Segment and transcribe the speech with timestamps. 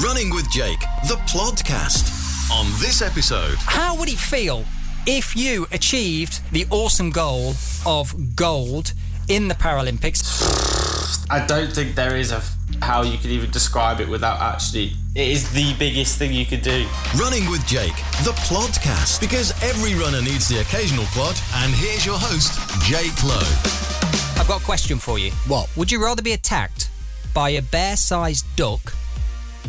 [0.00, 2.50] Running with Jake, the Plodcast.
[2.50, 4.64] On this episode, How would it feel
[5.06, 7.54] if you achieved the awesome goal
[7.86, 8.92] of gold
[9.28, 11.26] in the Paralympics?
[11.30, 14.92] I don't think there is a f- how you could even describe it without actually.
[15.14, 16.86] It is the biggest thing you could do.
[17.16, 19.20] Running with Jake, the Plodcast.
[19.20, 21.36] Because every runner needs the occasional plod.
[21.56, 24.40] And here's your host, Jake Lowe.
[24.40, 25.30] I've got a question for you.
[25.46, 25.68] What?
[25.76, 26.90] Would you rather be attacked
[27.34, 28.94] by a bear sized duck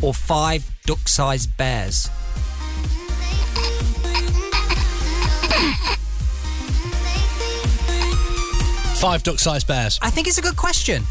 [0.02, 2.10] or five duck sized bears?
[9.04, 9.98] Five duck-sized bears.
[10.00, 11.02] I think it's a good question.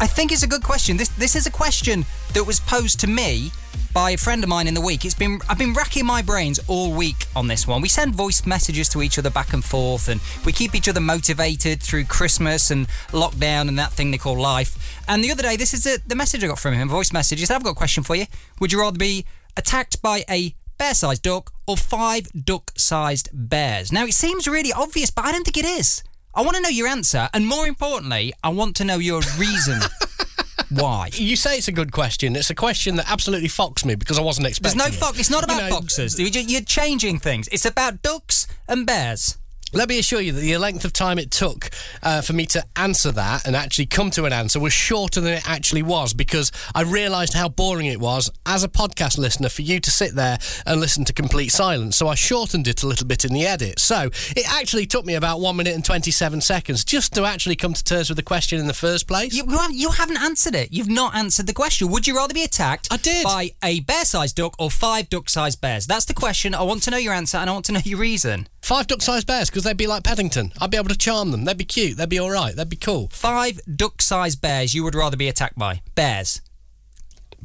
[0.00, 0.96] I think it's a good question.
[0.96, 2.04] This this is a question
[2.34, 3.52] that was posed to me
[3.96, 5.06] by a friend of mine in the week.
[5.06, 7.80] It's been I've been racking my brains all week on this one.
[7.80, 11.00] We send voice messages to each other back and forth and we keep each other
[11.00, 15.00] motivated through Christmas and lockdown and that thing they call life.
[15.08, 17.10] And the other day this is the, the message I got from him, a voice
[17.10, 17.40] message.
[17.40, 18.26] He said, I've got a question for you.
[18.60, 19.24] Would you rather be
[19.56, 23.92] attacked by a bear-sized duck or five duck-sized bears?
[23.92, 26.04] Now it seems really obvious, but I don't think it is.
[26.34, 29.80] I want to know your answer, and more importantly, I want to know your reason
[30.70, 31.10] why.
[31.12, 32.36] You say it's a good question.
[32.36, 34.78] It's a question that absolutely foxed me because I wasn't expecting.
[34.78, 34.98] There's no it.
[34.98, 35.18] fuck.
[35.18, 36.18] It's not You about know, foxes.
[36.18, 37.48] You're, you're changing things.
[37.48, 39.38] It's about ducks and bears.
[39.76, 41.68] Let me assure you that the length of time it took
[42.02, 45.34] uh, for me to answer that and actually come to an answer was shorter than
[45.34, 49.60] it actually was because I realised how boring it was as a podcast listener for
[49.60, 51.98] you to sit there and listen to complete silence.
[51.98, 53.78] So I shortened it a little bit in the edit.
[53.78, 57.74] So it actually took me about one minute and 27 seconds just to actually come
[57.74, 59.34] to terms with the question in the first place.
[59.34, 60.72] You, you, have, you haven't answered it.
[60.72, 61.90] You've not answered the question.
[61.90, 63.24] Would you rather be attacked I did.
[63.24, 65.86] by a bear-sized duck or five duck-sized bears?
[65.86, 66.54] That's the question.
[66.54, 68.48] I want to know your answer and I want to know your reason.
[68.62, 70.52] Five duck-sized bears because they'd be like Paddington.
[70.60, 71.44] I'd be able to charm them.
[71.44, 71.96] They'd be cute.
[71.96, 72.54] They'd be all right.
[72.54, 73.08] They'd be cool.
[73.10, 75.82] Five duck-sized bears you would rather be attacked by.
[75.94, 76.40] Bears.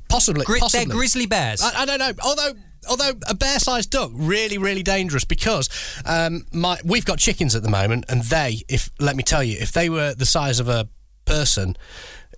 [0.08, 0.46] Possibly.
[0.46, 0.86] Gri- possibly.
[0.86, 1.62] they're grizzly bears.
[1.62, 2.12] I, I don't know.
[2.24, 2.54] Although,
[2.90, 5.70] although a bear-sized duck really, really dangerous because
[6.06, 9.58] um, my we've got chickens at the moment, and they, if let me tell you,
[9.60, 10.88] if they were the size of a
[11.26, 11.78] person,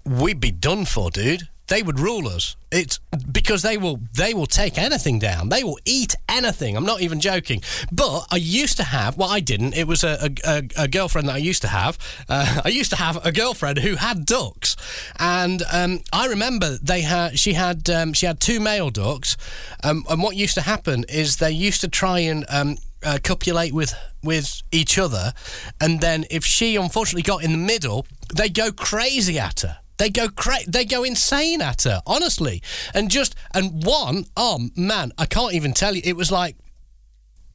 [0.06, 1.48] we'd be done for, dude.
[1.68, 2.56] They would rule us.
[2.72, 3.00] It's
[3.32, 5.50] because they will they will take anything down.
[5.50, 6.76] They will eat anything.
[6.76, 7.62] I'm not even joking.
[7.92, 9.18] But I used to have.
[9.18, 9.76] Well, I didn't.
[9.76, 11.98] It was a, a, a, girlfriend that I used to have.
[12.28, 14.76] Uh, I used to have a girlfriend who had ducks,
[15.20, 17.40] and um, I remember they had.
[17.40, 17.90] She had.
[17.90, 19.38] Um, she had two male ducks,
[19.84, 22.46] um, and what used to happen is they used to try and.
[22.50, 25.34] Um, uh, copulate with with each other,
[25.82, 29.80] and then if she unfortunately got in the middle, they go crazy at her.
[30.04, 32.62] They go cra- they go insane at her, honestly.
[32.94, 36.02] And just and one, oh man, I can't even tell you.
[36.04, 36.58] It was like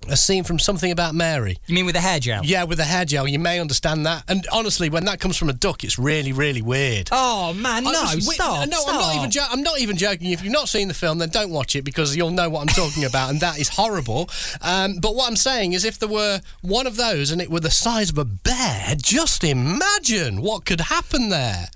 [0.08, 1.58] a scene from something about Mary.
[1.66, 2.42] you mean with a hair gel?
[2.42, 4.24] Yeah, with a hair gel, you may understand that.
[4.28, 7.10] And honestly, when that comes from a duck, it's really, really weird.
[7.12, 7.90] Oh man, no!
[7.90, 8.66] I was wi- stop!
[8.70, 9.30] No, I'm not even.
[9.30, 10.30] Jo- I'm not even joking.
[10.30, 12.68] If you've not seen the film, then don't watch it because you'll know what I'm
[12.68, 14.30] talking about, and that is horrible.
[14.62, 17.60] Um, but what I'm saying is, if there were one of those and it were
[17.60, 21.68] the size of a bear, just imagine what could happen there.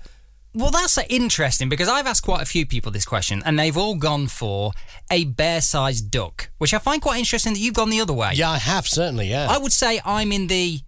[0.55, 3.95] Well, that's interesting because I've asked quite a few people this question, and they've all
[3.95, 4.71] gone for
[5.11, 8.33] a bear-sized duck, which I find quite interesting that you've gone the other way.
[8.35, 9.29] Yeah, I have certainly.
[9.29, 9.47] Yeah.
[9.49, 10.79] I would say I'm in the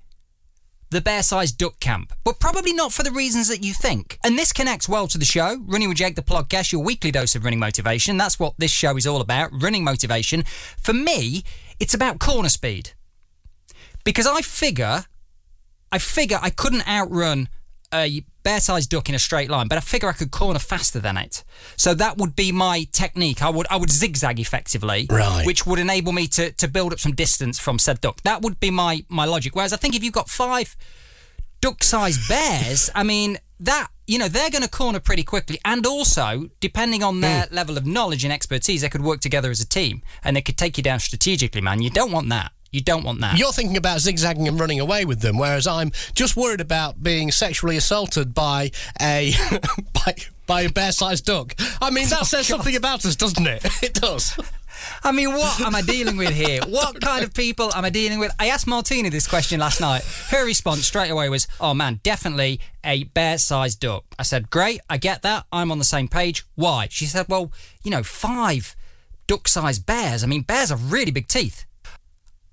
[0.92, 4.20] the bear-sized duck camp, but probably not for the reasons that you think.
[4.24, 7.36] And this connects well to the show, Running with Jake, the podcast, your weekly dose
[7.36, 8.18] of running motivation.
[8.18, 10.44] That's what this show is all about, running motivation.
[10.80, 11.44] For me,
[11.80, 12.92] it's about corner speed.
[14.04, 15.06] Because I figure,
[15.92, 17.50] I figure I couldn't outrun
[17.96, 21.18] a bear-sized duck in a straight line, but I figure I could corner faster than
[21.18, 21.44] it.
[21.78, 23.42] So that would be my technique.
[23.42, 25.46] I would I would zigzag effectively, Right.
[25.46, 28.22] which would enable me to to build up some distance from said duck.
[28.24, 29.56] That would be my my logic.
[29.56, 30.76] Whereas I think if you've got five
[31.62, 36.50] duck-sized bears, I mean that you know they're going to corner pretty quickly, and also
[36.60, 37.56] depending on their hmm.
[37.56, 40.58] level of knowledge and expertise, they could work together as a team, and they could
[40.58, 41.62] take you down strategically.
[41.62, 42.52] Man, you don't want that.
[42.76, 43.38] You don't want that.
[43.38, 47.32] You're thinking about zigzagging and running away with them, whereas I'm just worried about being
[47.32, 48.72] sexually assaulted by
[49.02, 49.34] a
[49.94, 50.16] by,
[50.46, 51.56] by a bear-sized duck.
[51.82, 53.66] I mean, that oh, says something about us, doesn't it?
[53.82, 54.38] It does.
[55.06, 56.60] I mean, what am I dealing with here?
[56.68, 58.34] What kind of people am I dealing with?
[58.40, 60.04] I asked Martina this question last night.
[60.32, 64.98] Her response straight away was, "Oh man, definitely a bear-sized duck." I said, "Great, I
[64.98, 65.46] get that.
[65.50, 66.44] I'm on the same page.
[66.56, 67.54] Why?" She said, "Well,
[67.86, 68.76] you know, five
[69.28, 70.26] duck-sized bears.
[70.26, 71.66] I mean, bears have really big teeth."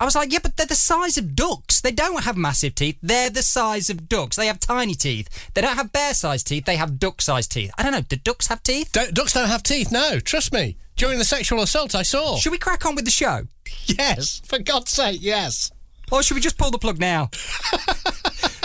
[0.03, 1.81] I was like, yeah, but they're the size of ducks.
[1.81, 2.99] They don't have massive teeth.
[3.01, 4.35] They're the size of ducks.
[4.35, 5.29] They have tiny teeth.
[5.55, 6.65] They don't have bear-sized teeth.
[6.65, 7.71] They have duck-sized teeth.
[7.79, 8.01] I don't know.
[8.01, 8.91] Do ducks have teeth?
[8.91, 9.93] Don't, ducks don't have teeth.
[9.93, 10.77] No, trust me.
[10.97, 12.37] During the sexual assault, I saw.
[12.37, 13.43] Should we crack on with the show?
[13.87, 15.71] Yes, for God's sake, yes.
[16.11, 17.31] Or should we just pull the plug now?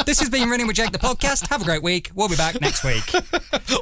[0.07, 1.49] This has been Running with Jake, the podcast.
[1.49, 2.11] Have a great week.
[2.15, 3.03] We'll be back next week.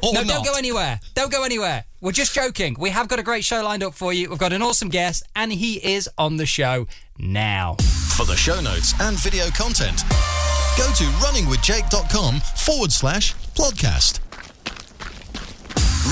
[0.01, 0.27] Or no, not.
[0.27, 1.00] don't go anywhere.
[1.13, 1.86] Don't go anywhere.
[2.01, 2.75] We're just joking.
[2.80, 4.30] We have got a great show lined up for you.
[4.30, 6.88] We've got an awesome guest, and he is on the show
[7.19, 7.75] now.
[8.18, 10.01] For the show notes and video content,
[10.77, 14.19] go to runningwithjake.com forward slash podcast.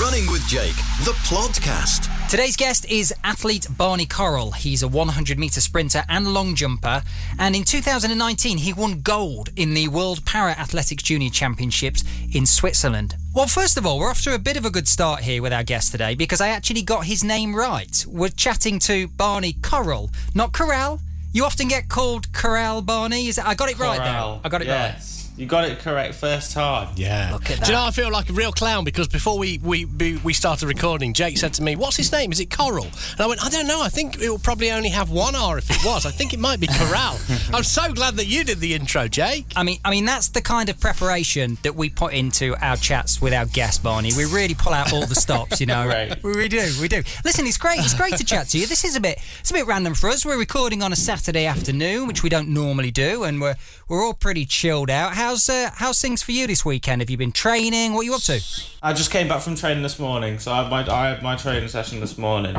[0.00, 2.13] Running with Jake, the plodcast.
[2.34, 4.50] Today's guest is athlete Barney Corral.
[4.50, 7.04] He's a 100 metre sprinter and long jumper,
[7.38, 12.02] and in 2019 he won gold in the World Para Athletics Junior Championships
[12.34, 13.14] in Switzerland.
[13.36, 15.52] Well, first of all, we're off to a bit of a good start here with
[15.52, 18.04] our guest today because I actually got his name right.
[18.08, 20.98] We're chatting to Barney Corral, not Corral.
[21.32, 23.28] You often get called Corral Barney.
[23.28, 24.32] Is it, I got it right Corral.
[24.32, 24.40] there.
[24.42, 25.23] I got it right.
[25.34, 25.40] Yes.
[25.40, 26.92] You got it correct first time.
[26.96, 27.30] Yeah.
[27.32, 27.84] Look at Do you know.
[27.84, 31.38] I feel like a real clown because before we, we we we started recording, Jake
[31.38, 32.32] said to me, "What's his name?
[32.32, 33.82] Is it Coral?" And I went, "I don't know.
[33.82, 36.06] I think it will probably only have one R if it was.
[36.06, 37.18] I think it might be Corral."
[37.52, 39.46] I'm so glad that you did the intro, Jake.
[39.56, 43.20] I mean, I mean that's the kind of preparation that we put into our chats
[43.20, 44.12] with our guest, Barney.
[44.16, 45.84] We really pull out all the stops, you know.
[45.94, 46.20] Right.
[46.24, 47.02] We, we do, we do.
[47.24, 47.78] Listen, it's great.
[47.80, 48.66] It's great to chat to you.
[48.66, 50.24] This is a bit, it's a bit random for us.
[50.24, 53.56] We're recording on a Saturday afternoon, which we don't normally do, and we're
[53.88, 55.12] we're all pretty chilled out.
[55.24, 57.00] How's uh, how's things for you this weekend?
[57.00, 57.94] Have you been training?
[57.94, 58.42] What are you up to?
[58.82, 61.34] I just came back from training this morning, so I had my I had my
[61.34, 62.54] training session this morning.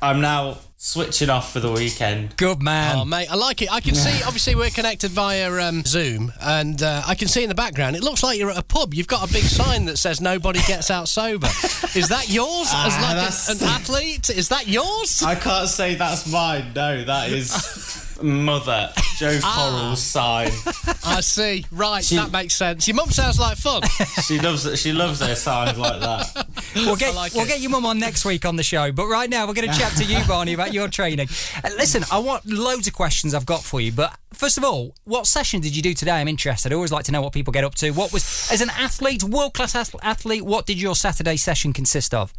[0.00, 2.34] I'm now switching off for the weekend.
[2.38, 2.96] Good man.
[2.96, 3.70] Oh, mate, I like it.
[3.70, 7.50] I can see, obviously, we're connected via um, Zoom, and uh, I can see in
[7.50, 8.94] the background, it looks like you're at a pub.
[8.94, 11.48] You've got a big sign that says nobody gets out sober.
[11.94, 12.68] Is that yours?
[12.72, 14.30] As Ah, like a- an athlete?
[14.30, 15.22] Is that yours?
[15.22, 16.72] I can't say that's mine.
[16.74, 20.50] No, that is mother Joe Coral's sign.
[21.04, 21.64] I see.
[21.70, 22.86] Right, She- that makes sense.
[22.88, 23.82] Your mum sounds like fun.
[24.26, 26.46] She loves she loves their signs like that.
[26.74, 27.48] We'll get like we'll it.
[27.48, 28.90] get your mum on next week on the show.
[28.90, 31.28] But right now we're going to chat to you, Barney, about your training.
[31.62, 33.92] Uh, listen, I want loads of questions I've got for you.
[33.92, 36.12] But first of all, what session did you do today?
[36.12, 36.72] I'm interested.
[36.72, 37.90] I always like to know what people get up to.
[37.92, 40.42] What was as an athlete, world class athlete?
[40.44, 42.34] What did your Saturday session consist of?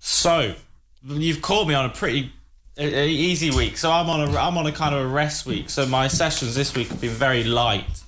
[0.00, 0.54] So,
[1.04, 2.32] you've called me on a pretty
[2.80, 3.76] a, a easy week.
[3.76, 5.70] So I'm on a I'm on a kind of a rest week.
[5.70, 8.02] So my sessions this week have been very light.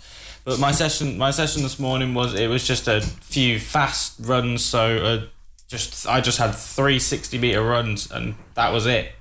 [0.44, 4.64] But my session my session this morning was it was just a few fast runs.
[4.64, 5.26] So uh,
[5.68, 9.12] just I just had three 60 meter runs and that was it.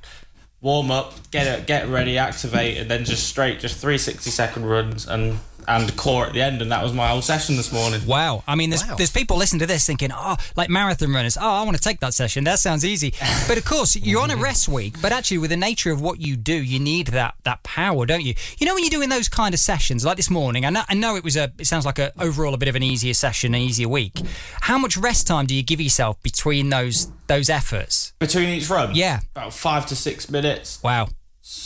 [0.62, 4.66] Warm up, get it, get ready, activate, and then just straight just three 60 second
[4.66, 6.62] runs and and core at the end.
[6.62, 8.06] And that was my whole session this morning.
[8.06, 8.44] Wow.
[8.48, 8.96] I mean, there's Wow.
[8.96, 11.38] there's people listening to this thinking, oh, like marathon runners.
[11.40, 12.44] Oh, I want to take that session.
[12.44, 13.14] That sounds easy.
[13.48, 15.02] But of course, you're on a rest week.
[15.02, 18.24] But actually, with the nature of what you do, you need that that power, don't
[18.24, 18.34] you?
[18.60, 20.66] You know, when you're doing those kind of sessions, like this morning.
[20.66, 21.52] I know, I know it was a.
[21.58, 24.20] It sounds like a overall a bit of an easier session, an easier week.
[24.62, 28.14] How much rest time do you give yourself between those those efforts?
[28.20, 29.20] Between each run, Yeah.
[29.36, 30.80] about five to six minutes.
[30.84, 31.10] Wow.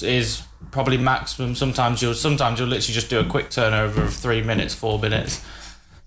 [0.02, 0.42] is
[0.72, 1.56] probably maximum.
[1.56, 5.44] Sometimes you'll sometimes you'll literally just do a quick turnover of three minutes, four minutes.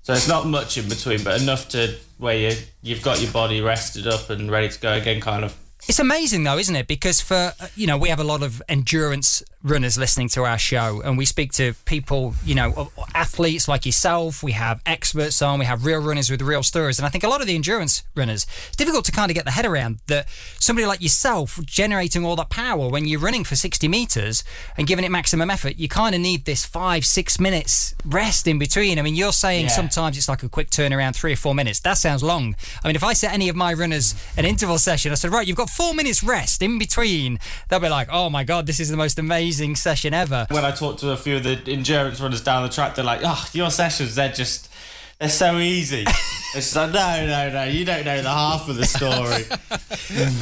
[0.03, 3.61] So it's not much in between, but enough to where you you've got your body
[3.61, 5.57] rested up and ready to go again, kind of.
[5.89, 6.87] It's amazing though, isn't it?
[6.87, 11.03] Because for you know, we have a lot of endurance runners listening to our show,
[11.05, 14.41] and we speak to people, you know, athletes like yourself.
[14.43, 15.59] We have experts on.
[15.59, 18.05] We have real runners with real stories, and I think a lot of the endurance
[18.15, 20.29] runners, it's difficult to kind of get the head around that
[20.61, 24.45] somebody like yourself generating all that power when you're running for 60 meters
[24.77, 25.77] and giving it maximum effort.
[25.77, 28.99] You kind of need this five, six minutes rest in between.
[28.99, 29.71] I mean, you're saying Yeah.
[29.73, 31.81] sometimes it's like a quick turnaround, three or four minutes.
[31.81, 32.55] That sounds long.
[32.85, 35.47] I mean, if I set any of my runners an interval session, I said, right,
[35.47, 37.41] you've got four minutes rest in between.
[37.69, 40.47] They'll be like, oh my god, this is the most amazing session ever.
[40.51, 43.21] When I talk to a few of the endurance runners down the track, they're like,
[43.25, 44.69] "Oh, your sessions, they're just."
[45.19, 46.05] They're so easy.
[46.55, 47.65] it's like no, no, no.
[47.65, 49.45] You don't know the half of the story.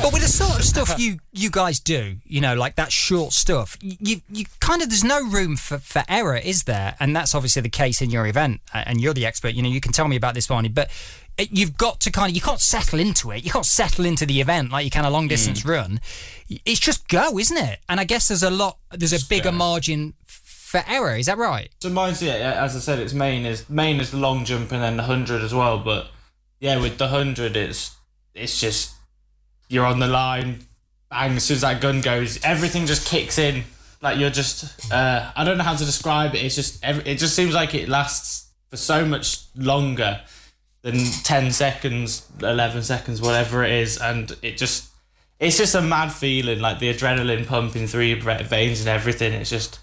[0.01, 3.33] But with the sort of stuff you you guys do, you know, like that short
[3.33, 6.95] stuff, you you kind of there's no room for, for error, is there?
[7.01, 9.55] And that's obviously the case in your event, uh, and you're the expert.
[9.55, 10.91] You know, you can tell me about this, Barney, but.
[11.39, 13.45] You've got to kind of, you can't settle into it.
[13.45, 16.01] You can't settle into the event like you can a long distance run.
[16.49, 17.81] It's just go, isn't it?
[17.89, 20.15] And I guess there's a lot, there's a bigger margin
[20.77, 21.17] for error.
[21.17, 21.71] Is that right?
[21.81, 24.83] So mine's yeah, as I said, it's main is main is the long jump and
[24.83, 25.79] then the hundred as well.
[25.79, 26.09] But
[26.61, 27.97] yeah, with the hundred, it's
[28.35, 28.95] it's just
[29.69, 30.67] you're on the line,
[31.11, 31.37] bang!
[31.37, 33.65] As soon as that gun goes, everything just kicks in.
[34.03, 36.45] Like you're just uh, I don't know how to describe it.
[36.45, 40.21] It's just it just seems like it lasts for so much longer
[40.83, 44.91] than ten seconds, eleven seconds, whatever it is, and it just
[45.39, 46.61] it's just a mad feeling.
[46.61, 49.33] Like the adrenaline pumping through your veins and everything.
[49.33, 49.79] It's just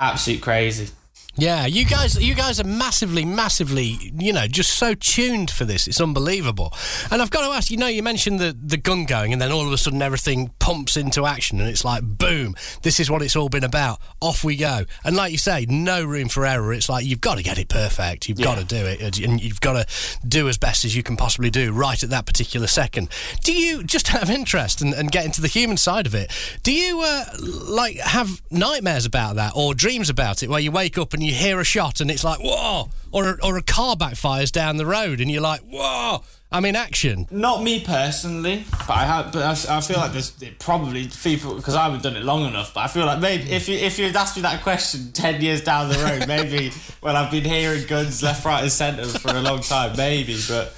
[0.00, 0.88] absolute crazy.
[1.36, 5.86] Yeah, you guys, you guys are massively, massively, you know, just so tuned for this.
[5.86, 6.74] It's unbelievable.
[7.12, 9.52] And I've got to ask, you know, you mentioned the the gun going, and then
[9.52, 13.22] all of a sudden everything pumps into action, and it's like boom, this is what
[13.22, 13.98] it's all been about.
[14.20, 16.74] Off we go, and like you say, no room for error.
[16.74, 18.28] It's like you've got to get it perfect.
[18.28, 21.16] You've got to do it, and you've got to do as best as you can
[21.16, 23.08] possibly do right at that particular second.
[23.44, 26.30] Do you just have interest and, and get into the human side of it?
[26.62, 30.98] Do you uh, like have nightmares about that or dreams about it, where you wake
[30.98, 34.52] up and you hear a shot and it's like whoa, or or a car backfires
[34.52, 36.22] down the road and you're like whoa.
[36.50, 37.26] I'm in action.
[37.30, 39.32] Not me personally, but I have.
[39.32, 42.46] But I, I feel like there's it probably people because I haven't done it long
[42.46, 42.72] enough.
[42.72, 45.60] But I feel like maybe if you if you'd asked me that question ten years
[45.62, 49.42] down the road, maybe when I've been hearing guns left, right, and centre for a
[49.42, 50.38] long time, maybe.
[50.48, 50.74] But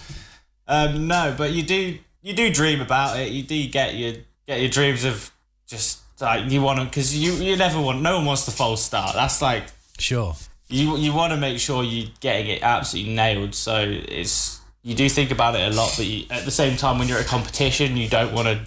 [0.67, 3.31] um, no, but you do you do dream about it.
[3.31, 4.15] You do get your
[4.49, 5.31] get your dreams of
[5.69, 8.03] just like you want to because you you never want.
[8.03, 9.15] No one wants the false start.
[9.15, 9.65] That's like
[9.99, 10.35] Sure.
[10.69, 13.55] you you want to make sure you're getting it absolutely nailed.
[13.55, 16.99] So it's you do think about it a lot, but you, at the same time,
[16.99, 18.67] when you're at a competition, you don't want to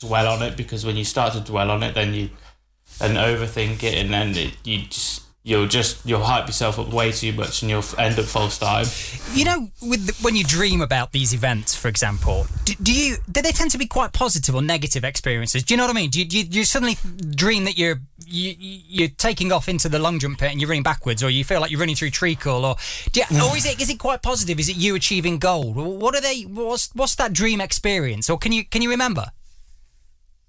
[0.00, 2.30] dwell on it because when you start to dwell on it, then you
[3.00, 7.12] and overthink it, and then it, you just you'll just you'll hype yourself up way
[7.12, 8.90] too much, and you'll end up false starting.
[9.38, 13.16] You know, with the, when you dream about these events, for example, do, do you
[13.30, 15.62] do they tend to be quite positive or negative experiences?
[15.62, 16.10] Do you know what I mean?
[16.10, 16.96] Do you, do you, you suddenly
[17.34, 20.82] dream that you're you, you're taking off into the long jump pit and you're running
[20.82, 22.76] backwards, or you feel like you're running through treacle, or
[23.12, 24.58] do you, or is it is it quite positive?
[24.58, 25.76] Is it you achieving gold?
[25.76, 26.42] What are they?
[26.42, 28.30] What's what's that dream experience?
[28.30, 29.26] Or can you can you remember?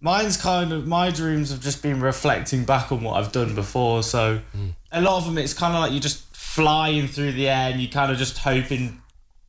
[0.02, 4.04] Mine's kind of my dreams have just been reflecting back on what I've done before.
[4.04, 4.70] So hmm.
[4.92, 7.82] a lot of them, it's kind of like you're just flying through the air and
[7.82, 9.02] you kind of just hoping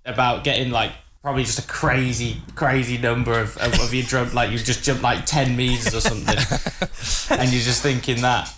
[0.05, 4.33] about getting like probably just a crazy, crazy number of, of, of your jump.
[4.33, 6.37] Like you just jumped like 10 meters or something.
[7.39, 8.53] and you're just thinking that.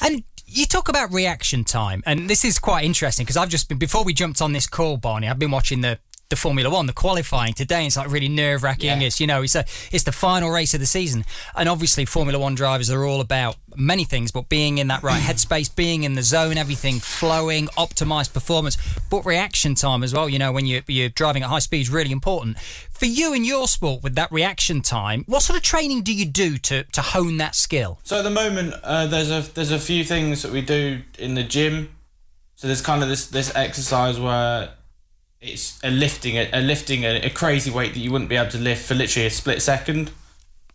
[0.00, 3.78] And you talk about reaction time, and this is quite interesting because I've just been
[3.78, 5.28] before we jumped on this call, Barney.
[5.28, 5.98] I've been watching the
[6.28, 7.86] the Formula One, the qualifying today.
[7.86, 9.00] It's like really nerve wracking.
[9.00, 9.06] Yeah.
[9.06, 11.24] It's you know, it's a it's the final race of the season,
[11.56, 15.22] and obviously Formula One drivers are all about many things, but being in that right
[15.22, 18.76] headspace, being in the zone, everything flowing, optimized performance,
[19.10, 20.28] but reaction time as well.
[20.28, 22.58] You know, when you you're driving at high speed is really important
[22.90, 25.24] for you in your sport with that reaction time.
[25.26, 28.00] What sort of training do you do to to hone that skill?
[28.04, 31.34] So at the moment, uh, there's a there's a few things that we do in
[31.34, 31.94] the gym.
[32.56, 34.70] So there's kind of this this exercise where
[35.40, 38.50] it's a lifting a, a lifting a, a crazy weight that you wouldn't be able
[38.50, 40.10] to lift for literally a split second.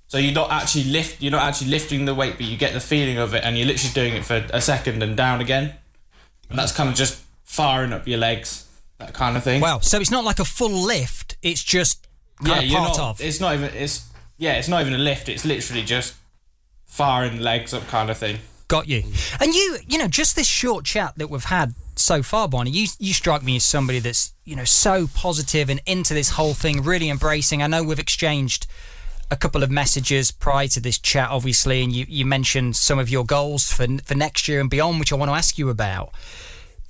[0.07, 2.79] So you're not actually lift you're not actually lifting the weight, but you get the
[2.79, 5.73] feeling of it, and you're literally doing it for a second and down again.
[6.49, 8.67] And that's kind of just firing up your legs,
[8.99, 9.61] that kind of thing.
[9.61, 12.07] Wow, so it's not like a full lift; it's just
[12.43, 13.21] kind of you're part not, of.
[13.21, 15.29] It's not even it's yeah, it's not even a lift.
[15.29, 16.15] It's literally just
[16.85, 18.37] firing the legs up, kind of thing.
[18.67, 19.03] Got you.
[19.39, 22.87] And you, you know, just this short chat that we've had so far, Barney, you
[22.99, 26.83] you strike me as somebody that's you know so positive and into this whole thing,
[26.83, 27.63] really embracing.
[27.63, 28.67] I know we've exchanged
[29.31, 33.09] a couple of messages prior to this chat, obviously, and you you mentioned some of
[33.09, 36.11] your goals for for next year and beyond, which I want to ask you about.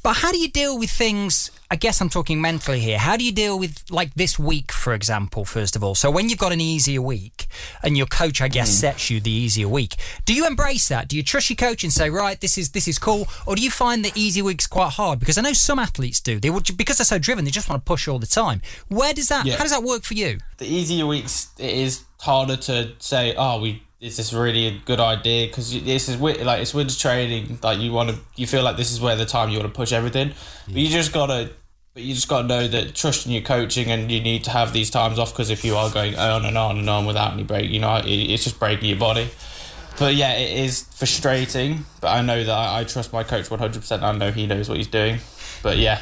[0.03, 1.49] But how do you deal with things?
[1.71, 2.99] I guess I'm talking mentally here.
[2.99, 5.95] How do you deal with like this week, for example, first of all?
[5.95, 7.47] So when you've got an easier week
[7.81, 8.79] and your coach, I guess, mm.
[8.81, 9.95] sets you the easier week,
[10.25, 11.07] do you embrace that?
[11.07, 13.61] Do you trust your coach and say, right, this is this is cool, or do
[13.61, 15.19] you find the easy weeks quite hard?
[15.19, 16.39] Because I know some athletes do.
[16.39, 18.61] They would because they're so driven, they just want to push all the time.
[18.89, 19.45] Where does that?
[19.45, 19.55] Yeah.
[19.55, 20.39] How does that work for you?
[20.63, 24.99] the easier weeks it is harder to say oh we is this really a good
[24.99, 25.47] idea?
[25.47, 28.91] Because this is like it's winter training like you want to you feel like this
[28.91, 30.33] is where the time you want to push everything.
[30.67, 31.51] But you just gotta
[31.93, 34.89] but you just gotta know that trusting your coaching and you need to have these
[34.89, 37.69] times off because if you are going on and on and on without any break
[37.69, 39.29] you know it, it's just breaking your body.
[39.97, 44.01] But yeah it is frustrating but I know that I, I trust my coach 100%
[44.01, 45.19] I know he knows what he's doing.
[45.61, 46.01] But yeah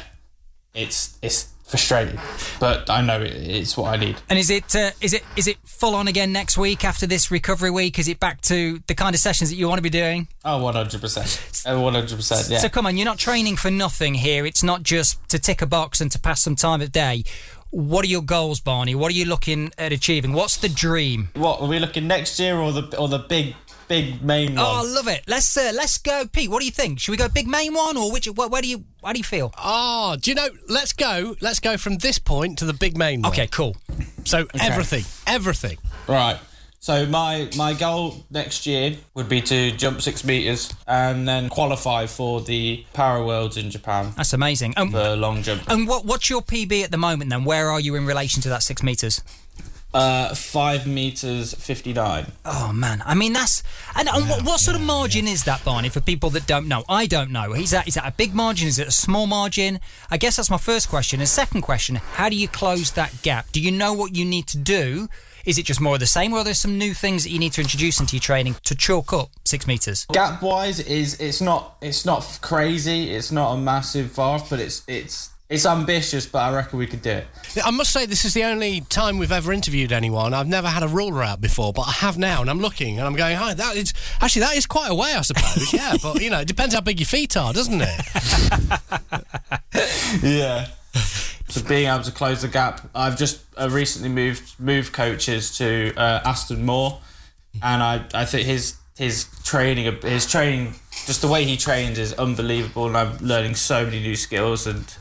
[0.74, 2.18] it's it's frustrating
[2.60, 5.46] but I know it, it's what I need And is it uh, is it is
[5.46, 7.98] it full on again next week after this recovery week?
[7.98, 10.28] Is it back to the kind of sessions that you want to be doing?
[10.44, 11.66] Oh, 100%.
[11.66, 12.50] Oh, 100%.
[12.50, 12.58] Yeah.
[12.58, 14.44] So come on, you're not training for nothing here.
[14.44, 17.24] It's not just to tick a box and to pass some time of day.
[17.70, 18.94] What are your goals, Barney?
[18.94, 20.34] What are you looking at achieving?
[20.34, 21.30] What's the dream?
[21.34, 23.54] what are we looking next year or the or the big
[23.88, 24.58] big main one.
[24.64, 25.22] Oh, I love it.
[25.26, 26.50] Let's uh, let's go, Pete.
[26.50, 27.00] What do you think?
[27.00, 28.26] Should we go big main one or which?
[28.26, 29.52] Where, where do you how do you feel?
[29.58, 30.48] Oh, do you know?
[30.68, 31.36] Let's go.
[31.40, 33.32] Let's go from this point to the big main one.
[33.32, 33.76] Okay, cool.
[34.24, 35.78] So everything, everything.
[36.08, 36.38] Right.
[36.82, 42.06] So my my goal next year would be to jump six meters and then qualify
[42.06, 44.74] for the Para Worlds in Japan That's amazing.
[44.76, 45.62] Um, for long jump.
[45.70, 47.30] and what what's your PB at the moment?
[47.30, 49.22] Then where are you in relation to that six meters?
[49.94, 52.32] Uh, five meters fifty nine.
[52.44, 53.62] Oh man, I mean that's
[53.94, 55.90] and, and what, what sort of margin is that, Barney?
[55.90, 57.52] For people that don't know, I don't know.
[57.52, 58.68] Is that is that a big margin?
[58.68, 59.80] Is it a small margin?
[60.10, 61.20] I guess that's my first question.
[61.20, 63.52] And second question: How do you close that gap?
[63.52, 65.08] Do you know what you need to do
[65.44, 67.38] is it just more of the same, or are there some new things that you
[67.38, 70.06] need to introduce into your training to chalk up six meters?
[70.12, 73.10] Gap wise, is it's not it's not crazy.
[73.10, 76.26] It's not a massive far, but it's it's it's ambitious.
[76.26, 77.26] But I reckon we could do it.
[77.62, 80.32] I must say, this is the only time we've ever interviewed anyone.
[80.32, 83.06] I've never had a ruler out before, but I have now, and I'm looking and
[83.06, 86.20] I'm going, "Hi, that is actually that is quite a way, I suppose." yeah, but
[86.20, 88.00] you know, it depends how big your feet are, doesn't it?
[90.22, 90.68] yeah.
[91.48, 95.92] So being able to close the gap, I've just uh, recently moved moved coaches to
[95.96, 97.00] uh, Aston Moore,
[97.62, 100.74] and I, I think his his training his training
[101.06, 104.94] just the way he trains is unbelievable, and I'm learning so many new skills, and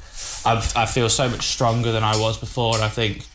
[0.45, 3.25] I've, I feel so much stronger than I was before, and I think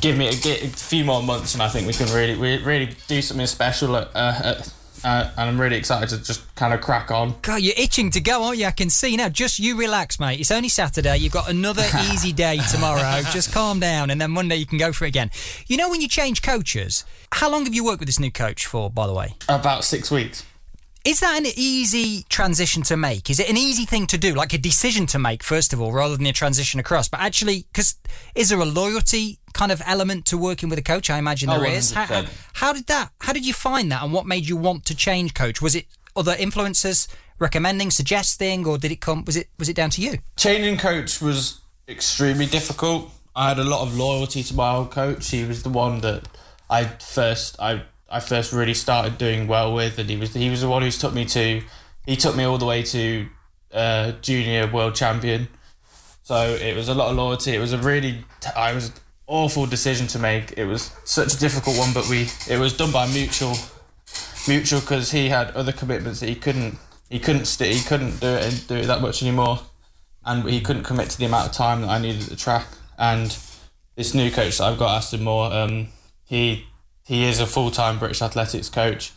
[0.00, 3.22] give me a, a few more months, and I think we can really really do
[3.22, 4.72] something special at, uh, at
[5.04, 7.34] uh, and I'm really excited to just kind of crack on.
[7.42, 8.66] God, you're itching to go, aren't you?
[8.66, 9.28] I can see now.
[9.28, 10.40] Just you relax, mate.
[10.40, 11.16] It's only Saturday.
[11.16, 11.82] You've got another
[12.12, 13.22] easy day tomorrow.
[13.30, 15.30] just calm down, and then Monday you can go for it again.
[15.66, 18.66] You know, when you change coaches, how long have you worked with this new coach
[18.66, 19.34] for, by the way?
[19.48, 20.44] About six weeks.
[21.04, 23.30] Is that an easy transition to make?
[23.30, 25.92] Is it an easy thing to do, like a decision to make, first of all,
[25.92, 27.08] rather than a transition across?
[27.08, 27.94] But actually, because
[28.34, 31.08] is there a loyalty kind of element to working with a coach?
[31.08, 31.92] I imagine oh, there oh, is.
[31.92, 33.12] How, how, did that?
[33.20, 35.62] How did you find that, and what made you want to change coach?
[35.62, 39.24] Was it other influencers recommending, suggesting, or did it come?
[39.24, 40.18] Was it was it down to you?
[40.36, 43.10] Changing coach was extremely difficult.
[43.34, 45.30] I had a lot of loyalty to my old coach.
[45.30, 46.28] He was the one that
[46.68, 50.62] I first I I first really started doing well with, and he was he was
[50.62, 51.62] the one who's took me to
[52.06, 53.26] he took me all the way to
[53.72, 55.48] uh, junior world champion.
[56.22, 57.54] So it was a lot of loyalty.
[57.54, 58.24] It was a really
[58.56, 58.92] I was
[59.26, 60.54] awful decision to make.
[60.56, 63.54] It was such a difficult one, but we it was done by mutual
[64.48, 68.26] mutual because he had other commitments that he couldn't he couldn't st- he couldn't do
[68.26, 69.60] it and do it that much anymore,
[70.24, 72.66] and he couldn't commit to the amount of time that I needed at the track.
[72.98, 73.36] And
[73.96, 75.88] this new coach that I've got, Aston Moore, um,
[76.24, 76.66] he
[77.10, 79.12] he is a full time British athletics coach.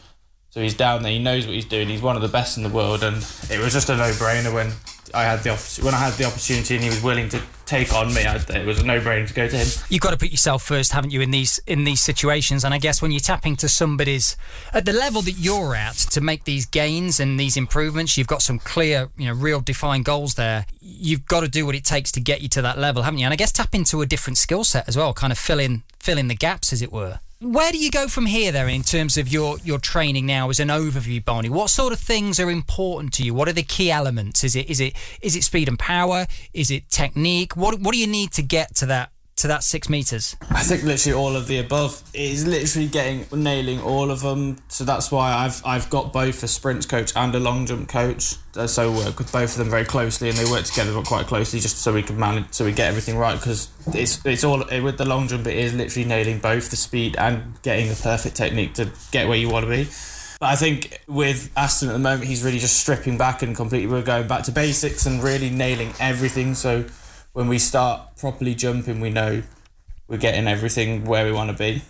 [0.49, 1.11] So he's down there.
[1.11, 1.87] He knows what he's doing.
[1.87, 3.17] He's one of the best in the world, and
[3.51, 4.71] it was just a no brainer when
[5.13, 7.93] I had the opp- when I had the opportunity and he was willing to take
[7.93, 8.25] on me.
[8.25, 9.67] I, it was a no brainer to go to him.
[9.89, 12.63] You've got to put yourself first, haven't you, in these in these situations?
[12.63, 14.37] And I guess when you're tapping to somebody's
[14.73, 18.41] at the level that you're at to make these gains and these improvements, you've got
[18.41, 20.65] some clear, you know, real defined goals there.
[20.81, 23.25] You've got to do what it takes to get you to that level, haven't you?
[23.25, 25.83] And I guess tap into a different skill set as well, kind of fill in
[25.99, 27.19] fill in the gaps, as it were.
[27.43, 30.61] Where do you go from here, there, in terms of your, your training now as
[30.61, 31.49] an overview, Barney?
[31.49, 33.33] What sort of things are important to you?
[33.33, 34.45] What are the key elements?
[34.45, 36.25] Is it is it is it speed and power?
[36.53, 37.57] Is it technique?
[37.57, 39.11] What what do you need to get to that
[39.43, 40.37] to that six meters?
[40.51, 42.01] I think literally all of the above.
[42.13, 44.57] is literally getting nailing all of them.
[44.69, 48.35] So that's why I've I've got both a sprint coach and a long jump coach.
[48.67, 51.79] So work with both of them very closely, and they work together quite closely just
[51.79, 53.37] so we can manage, so we get everything right.
[53.37, 55.45] Because it's it's all with the long jump.
[55.45, 59.37] It is literally nailing both the speed and getting the perfect technique to get where
[59.37, 59.89] you want to be.
[60.39, 63.87] But I think with Aston at the moment, he's really just stripping back and completely
[63.87, 66.55] we're going back to basics and really nailing everything.
[66.55, 66.85] So
[67.33, 69.43] when we start properly jumping, we know
[70.07, 71.81] we're getting everything where we want to be.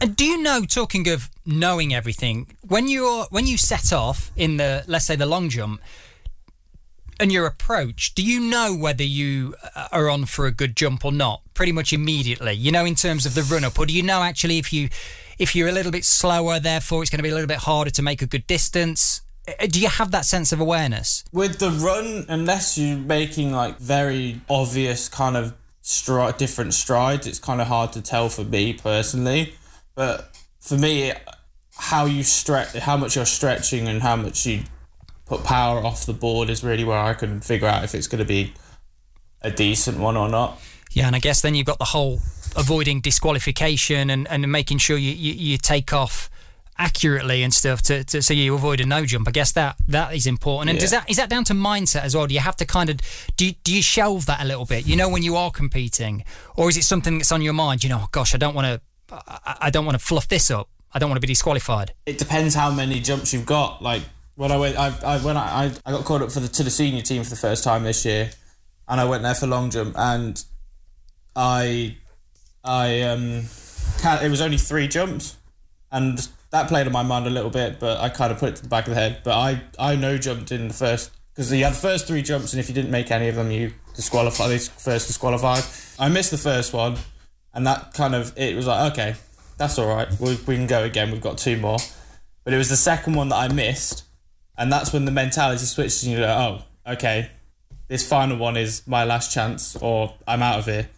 [0.00, 4.58] And do you know, talking of knowing everything, when you're when you set off in
[4.58, 5.80] the let's say the long jump
[7.18, 11.04] and your approach, do you know whether you uh, are on for a good jump
[11.04, 11.40] or not?
[11.54, 14.22] Pretty much immediately, you know, in terms of the run up, or do you know
[14.22, 14.90] actually if you
[15.38, 17.90] if you're a little bit slower, therefore it's going to be a little bit harder
[17.90, 19.22] to make a good distance?
[19.46, 21.24] Uh, do you have that sense of awareness?
[21.32, 27.38] With the run unless you're making like very obvious kind of stri- different strides it's
[27.38, 29.54] kind of hard to tell for me personally.
[29.94, 30.30] But
[30.60, 31.12] for me
[31.76, 34.62] how you stretch how much you're stretching and how much you
[35.26, 38.20] put power off the board is really where i can figure out if it's going
[38.20, 38.52] to be
[39.42, 40.58] a decent one or not.
[40.92, 42.20] Yeah and i guess then you've got the whole
[42.56, 46.30] avoiding disqualification and, and making sure you, you, you take off
[46.78, 49.28] accurately and stuff to, to so you avoid a no jump.
[49.28, 50.70] I guess that that is important.
[50.70, 50.80] And yeah.
[50.80, 52.26] does that is that down to mindset as well?
[52.26, 52.98] Do you have to kind of
[53.36, 54.86] do you, do you shelve that a little bit?
[54.86, 56.24] You know when you are competing,
[56.56, 57.84] or is it something that's on your mind?
[57.84, 60.50] You know, oh, gosh, I don't want to I, I don't want to fluff this
[60.50, 60.68] up.
[60.92, 61.92] I don't want to be disqualified.
[62.06, 63.82] It depends how many jumps you've got.
[63.82, 64.02] Like
[64.36, 66.70] when I went, I, I when I, I got called up for the to the
[66.70, 68.30] senior team for the first time this year,
[68.88, 70.42] and I went there for long jump, and
[71.36, 71.96] I
[72.64, 73.44] I um
[74.02, 75.36] had, it was only three jumps,
[75.90, 78.56] and that played on my mind a little bit, but I kind of put it
[78.56, 79.22] to the back of the head.
[79.24, 82.52] But I, I no jumped in the first because you had the first three jumps,
[82.52, 84.50] and if you didn't make any of them, you disqualified.
[84.50, 85.64] They first disqualified.
[85.98, 86.96] I missed the first one,
[87.52, 89.16] and that kind of it was like okay,
[89.58, 90.08] that's all right.
[90.20, 91.10] We, we can go again.
[91.10, 91.78] We've got two more,
[92.44, 94.04] but it was the second one that I missed,
[94.56, 97.30] and that's when the mentality switched, and you go, oh, okay,
[97.88, 100.88] this final one is my last chance, or I'm out of here.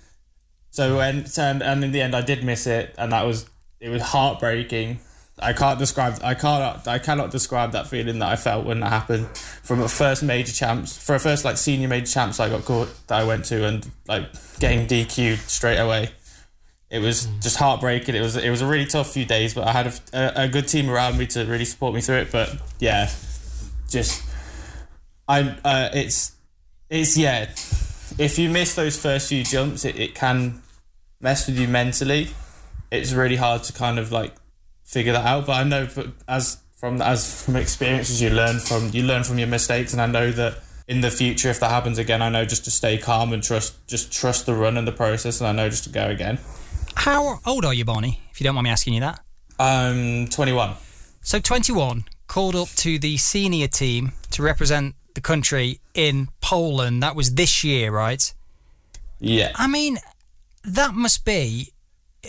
[0.68, 3.48] So and, and in the end, I did miss it, and that was
[3.80, 5.00] it was heartbreaking.
[5.38, 6.18] I can't describe.
[6.24, 6.88] I can't.
[6.88, 9.28] I cannot describe that feeling that I felt when that happened.
[9.36, 12.88] From a first major champs, for a first like senior major champs, I got caught
[13.08, 16.10] that I went to, and like getting DQ'd straight away.
[16.88, 18.14] It was just heartbreaking.
[18.14, 20.48] It was it was a really tough few days, but I had a, a, a
[20.48, 22.32] good team around me to really support me through it.
[22.32, 23.10] But yeah,
[23.90, 24.22] just
[25.28, 26.32] I uh, it's
[26.88, 27.50] it's yeah.
[28.18, 30.62] If you miss those first few jumps, it, it can
[31.20, 32.28] mess with you mentally.
[32.90, 34.34] It's really hard to kind of like
[34.86, 35.46] figure that out.
[35.46, 39.38] But I know but as from as from experiences you learn from you learn from
[39.38, 42.44] your mistakes, and I know that in the future if that happens again, I know
[42.44, 45.52] just to stay calm and trust just trust the run and the process, and I
[45.52, 46.38] know just to go again.
[46.94, 48.22] How old are you, Barney?
[48.30, 49.20] If you don't mind me asking you that.
[49.58, 50.74] I'm 21.
[51.22, 57.02] So 21, called up to the senior team to represent the country in Poland.
[57.02, 58.32] That was this year, right?
[59.18, 59.52] Yeah.
[59.56, 59.98] I mean,
[60.62, 61.72] that must be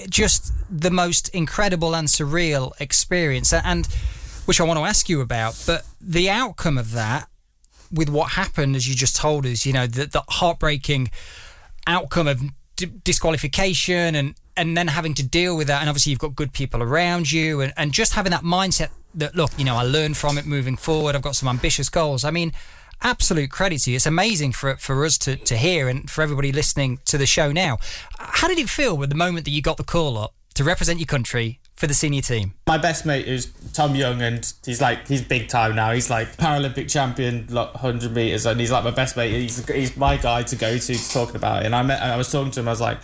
[0.09, 3.85] just the most incredible and surreal experience, and
[4.45, 5.61] which I want to ask you about.
[5.65, 7.27] But the outcome of that,
[7.91, 11.09] with what happened, as you just told us, you know, the, the heartbreaking
[11.85, 12.41] outcome of
[12.75, 16.51] d- disqualification and and then having to deal with that and obviously you've got good
[16.51, 20.17] people around you and, and just having that mindset that look you know i learned
[20.17, 22.51] from it moving forward i've got some ambitious goals i mean
[23.01, 26.51] absolute credit to you it's amazing for for us to, to hear and for everybody
[26.51, 27.77] listening to the show now
[28.17, 30.99] how did it feel with the moment that you got the call up to represent
[30.99, 35.07] your country for the senior team My best mate is Tom Young, and he's like
[35.07, 35.91] he's big time now.
[35.91, 39.31] He's like Paralympic champion, like hundred meters, and he's like my best mate.
[39.31, 41.67] He's he's my guy to go to to talking about it.
[41.67, 42.67] And I met, I was talking to him.
[42.67, 42.97] I was like,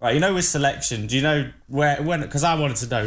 [0.00, 2.20] right, you know, with selection, do you know where when?
[2.22, 3.04] Because I wanted to know,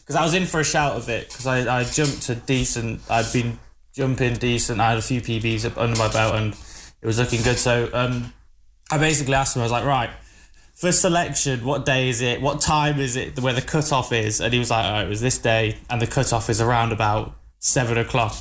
[0.00, 3.00] because I was in for a shout of it, because I I jumped to decent.
[3.08, 3.60] I'd been
[3.96, 4.80] jumping decent.
[4.80, 6.52] I had a few PBs up under my belt, and
[7.02, 7.58] it was looking good.
[7.58, 8.32] So um,
[8.90, 9.62] I basically asked him.
[9.62, 10.10] I was like, right
[10.76, 12.40] for selection, what day is it?
[12.40, 13.40] What time is it?
[13.40, 14.40] Where the cutoff is?
[14.42, 17.34] And he was like, "Oh, it was this day, and the cutoff is around about
[17.58, 18.36] seven o'clock."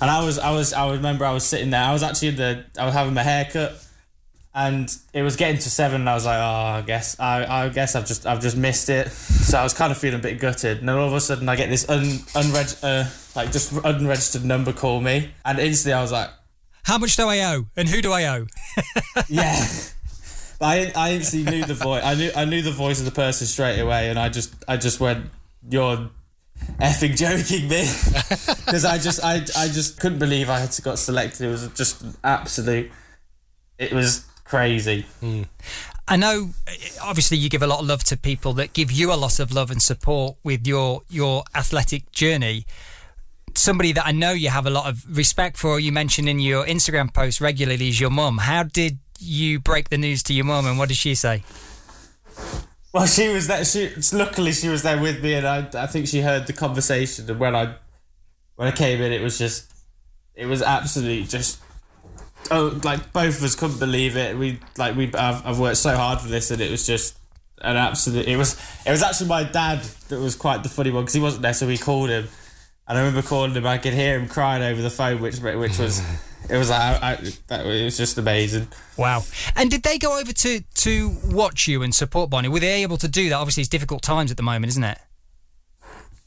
[0.00, 1.82] And I was, I was, I remember I was sitting there.
[1.82, 3.82] I was actually in the, I was having my hair cut,
[4.54, 6.02] and it was getting to seven.
[6.02, 8.88] And I was like, "Oh, I guess, I, I guess I've just, I've just missed
[8.88, 10.78] it." So I was kind of feeling a bit gutted.
[10.78, 14.44] And then all of a sudden, I get this un, unreg, uh, like just unregistered
[14.44, 16.30] number call me, and instantly I was like,
[16.84, 18.44] how much do i owe and who do i owe
[19.28, 19.64] yeah.
[20.58, 22.04] But I, I instantly knew the voice.
[22.04, 24.76] I knew I knew the voice of the person straight away, and I just I
[24.76, 25.26] just went,
[25.68, 26.08] "You're
[26.78, 27.80] effing joking me,"
[28.64, 31.48] because I just I I just couldn't believe I had got selected.
[31.48, 32.92] It was just absolute.
[33.76, 35.06] It was crazy.
[35.20, 35.44] Hmm.
[36.06, 36.50] I know,
[37.02, 39.50] obviously, you give a lot of love to people that give you a lot of
[39.50, 42.66] love and support with your your athletic journey.
[43.54, 46.66] Somebody that I know you have a lot of respect for, you mentioned in your
[46.66, 48.38] Instagram post regularly, is your mum.
[48.38, 51.44] How did you break the news to your mum, and what did she say?
[52.92, 53.64] Well, she was there.
[53.64, 57.30] She luckily she was there with me, and I I think she heard the conversation.
[57.30, 57.76] And when I
[58.56, 59.72] when I came in, it was just
[60.34, 61.58] it was absolutely just
[62.50, 64.36] oh like both of us couldn't believe it.
[64.36, 67.18] We like we I've, I've worked so hard for this, and it was just
[67.60, 68.26] an absolute.
[68.26, 71.20] It was it was actually my dad that was quite the funny one because he
[71.20, 72.28] wasn't there, so we called him,
[72.88, 73.66] and I remember calling him.
[73.66, 76.02] I could hear him crying over the phone, which which was
[76.50, 77.16] it was I, I,
[77.48, 78.68] that it was just amazing.
[78.96, 79.22] Wow!
[79.56, 82.48] And did they go over to to watch you and support Barney?
[82.48, 83.36] Were they able to do that?
[83.36, 84.98] Obviously, it's difficult times at the moment, isn't it?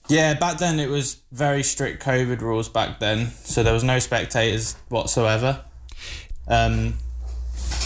[0.08, 3.98] Yeah, back then it was very strict COVID rules back then, so there was no
[3.98, 5.66] spectators whatsoever.
[6.48, 6.96] Um,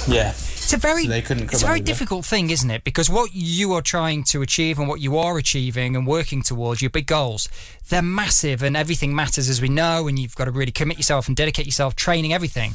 [0.08, 1.06] yeah, It's a very
[1.48, 2.84] So it's a very difficult thing, isn't it?
[2.84, 6.82] Because what you are trying to achieve and what you are achieving and working towards
[6.82, 7.50] your big goals,
[7.90, 11.28] they're massive and everything matters as we know and you've got to really commit yourself
[11.28, 12.74] and dedicate yourself, training everything.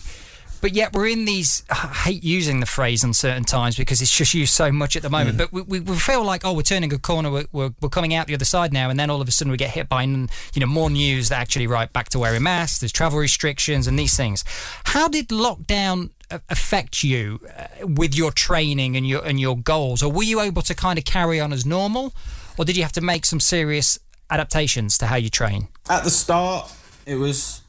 [0.65, 1.63] But yet we're in these.
[1.69, 5.11] I hate using the phrase uncertain times because it's just used so much at the
[5.11, 5.37] moment.
[5.37, 8.15] But we, we, we feel like oh we're turning a corner, we're, we're, we're coming
[8.15, 10.05] out the other side now, and then all of a sudden we get hit by
[10.05, 13.99] you know more news that actually right back to wearing masks, there's travel restrictions and
[13.99, 14.43] these things.
[14.85, 20.11] How did lockdown affect you uh, with your training and your and your goals, or
[20.11, 22.15] were you able to kind of carry on as normal,
[22.57, 23.99] or did you have to make some serious
[24.31, 25.69] adaptations to how you train?
[25.91, 26.73] at the start
[27.05, 27.61] it was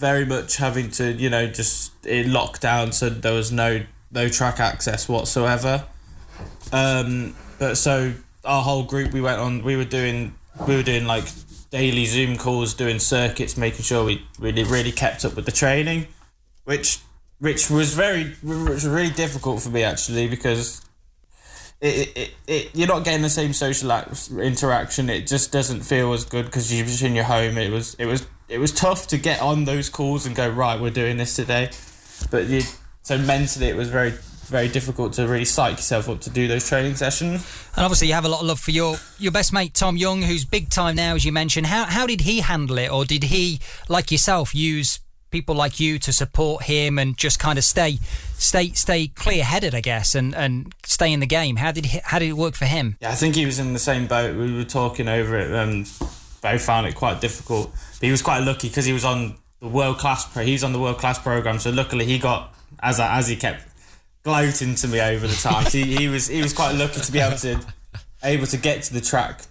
[0.00, 4.58] very much having to you know just in lockdown, so there was no no track
[4.58, 5.84] access whatsoever.
[6.72, 9.62] Um, but so our whole group we went on.
[9.62, 10.34] We were doing
[10.66, 11.24] we were doing like
[11.70, 16.06] daily Zoom calls, doing circuits, making sure we really really kept up with the training,
[16.64, 17.00] which
[17.38, 20.82] which was very which was really difficult for me actually because
[21.80, 23.90] it, it, it you're not getting the same social
[24.38, 25.10] interaction.
[25.10, 27.58] It just doesn't feel as good because you're just in your home.
[27.58, 30.78] It was it was it was tough to get on those calls and go right.
[30.78, 31.70] We're doing this today,
[32.30, 32.62] but you
[33.02, 34.12] so mentally it was very
[34.50, 37.46] very difficult to really psych yourself up to do those training sessions.
[37.76, 40.22] And obviously, you have a lot of love for your, your best mate Tom Young,
[40.22, 41.68] who's big time now, as you mentioned.
[41.68, 44.98] How how did he handle it, or did he, like yourself, use
[45.30, 48.00] people like you to support him and just kind of stay
[48.34, 51.56] stay stay clear headed, I guess, and, and stay in the game?
[51.56, 52.96] How did he, how did it work for him?
[53.00, 54.36] Yeah, I think he was in the same boat.
[54.36, 56.08] We were talking over it, and um,
[56.42, 57.70] both found it quite difficult.
[57.72, 60.30] But he was quite lucky because he was on the world class.
[60.30, 63.36] Pro- he's on the world class program, so luckily he got as I, as he
[63.36, 63.64] kept
[64.22, 65.72] gloating to me over the times.
[65.72, 67.60] he, he was he was quite lucky to be able to
[68.22, 69.42] able to get to the track.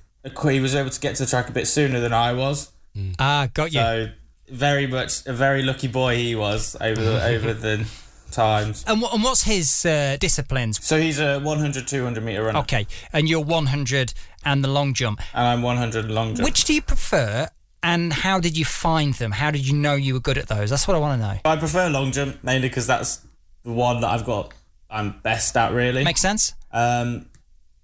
[0.43, 2.71] He was able to get to the track a bit sooner than I was.
[3.19, 3.80] Ah, got you.
[3.80, 4.10] So
[4.49, 7.88] very much a very lucky boy he was over the, over the
[8.32, 8.84] times.
[8.88, 10.84] and, what, and what's his uh, disciplines?
[10.84, 14.13] So he's a 100 200 meter runner, Okay, and you're 100
[14.45, 15.21] and the long jump.
[15.34, 16.45] and I'm 100 long jump.
[16.45, 17.47] Which do you prefer,
[17.84, 19.32] and how did you find them?
[19.32, 20.69] How did you know you were good at those?
[20.69, 21.39] That's what I want to know.
[21.45, 23.21] I prefer long jump mainly because that's
[23.63, 24.54] the one that I've got.
[24.89, 26.04] I'm best at really.
[26.04, 26.54] Makes sense?
[26.71, 27.28] Um,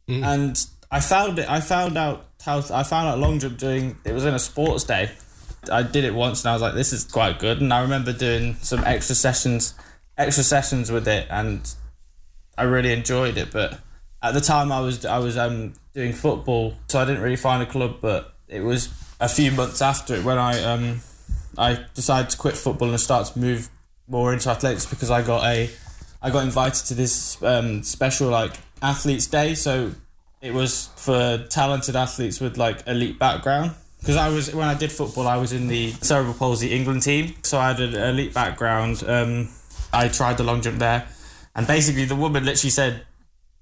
[0.08, 1.50] and I found it.
[1.50, 3.98] I found out how I found out long jump doing.
[4.06, 5.12] It was in a sports day.
[5.72, 7.60] I did it once and I was like, this is quite good.
[7.62, 9.74] And I remember doing some extra sessions,
[10.18, 11.68] extra sessions with it, and
[12.58, 13.52] I really enjoyed it.
[13.52, 13.80] But
[14.26, 17.62] at the time, I was I was um, doing football, so I didn't really find
[17.62, 17.98] a club.
[18.02, 21.02] But it was a few months after it when I um,
[21.58, 23.70] I decided to quit football and start to move
[24.08, 25.70] more into athletics because I got a
[26.22, 29.54] I got invited to this um, special like athletes day.
[29.54, 29.92] So
[30.42, 33.72] it was for talented athletes with like elite background.
[34.00, 37.36] Because I was when I did football, I was in the cerebral palsy England team,
[37.44, 39.04] so I had an elite background.
[39.06, 39.50] Um,
[39.94, 41.08] I tried the long jump there,
[41.56, 43.05] and basically the woman literally said,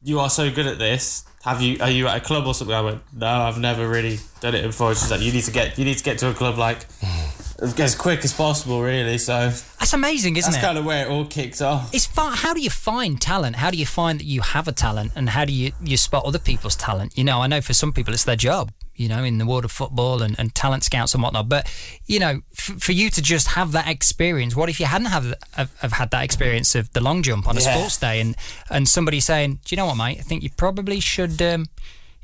[0.03, 1.23] "You are so good at this.
[1.43, 1.77] Have you?
[1.81, 4.63] Are you at a club or something?" I went, "No, I've never really done it
[4.63, 6.85] before." She's like, "You need to get you need to get to a club like
[7.79, 10.65] as quick as possible, really." So That's amazing, isn't that's it?
[10.65, 11.93] kind of where it all kicked off.
[11.93, 12.33] it's fun.
[12.35, 13.57] How do you find talent?
[13.57, 16.25] How do you find that you have a talent, and how do you you spot
[16.25, 17.17] other people's talent?
[17.17, 18.71] You know, I know for some people it's their job.
[18.95, 21.49] You know, in the world of football and, and talent scouts and whatnot.
[21.49, 21.67] But
[22.05, 25.33] you know, f- for you to just have that experience, what if you hadn't have,
[25.53, 27.75] have, have had that experience of the long jump on a Yeah.
[27.75, 28.35] sports day, and
[28.69, 30.19] and somebody saying, "Do you know what, mate?
[30.19, 31.65] I think you probably should." Um,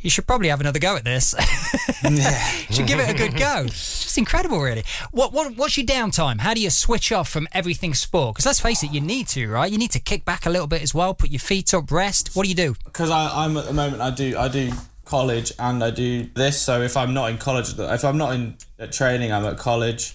[0.01, 1.35] you should probably have another go at this.
[2.69, 3.63] should give it a good go.
[3.65, 4.83] It's just incredible, really.
[5.11, 6.39] What, what what's your downtime?
[6.39, 8.35] How do you switch off from everything sport?
[8.35, 9.69] Because let's face it, you need to, right?
[9.69, 11.13] You need to kick back a little bit as well.
[11.13, 12.33] Put your feet up, rest.
[12.35, 12.75] What do you do?
[12.85, 14.71] because I'm at the moment I do I do
[15.09, 16.61] college and I do this.
[16.61, 20.13] So if I'm not in college, if I'm not in at training, I'm at college.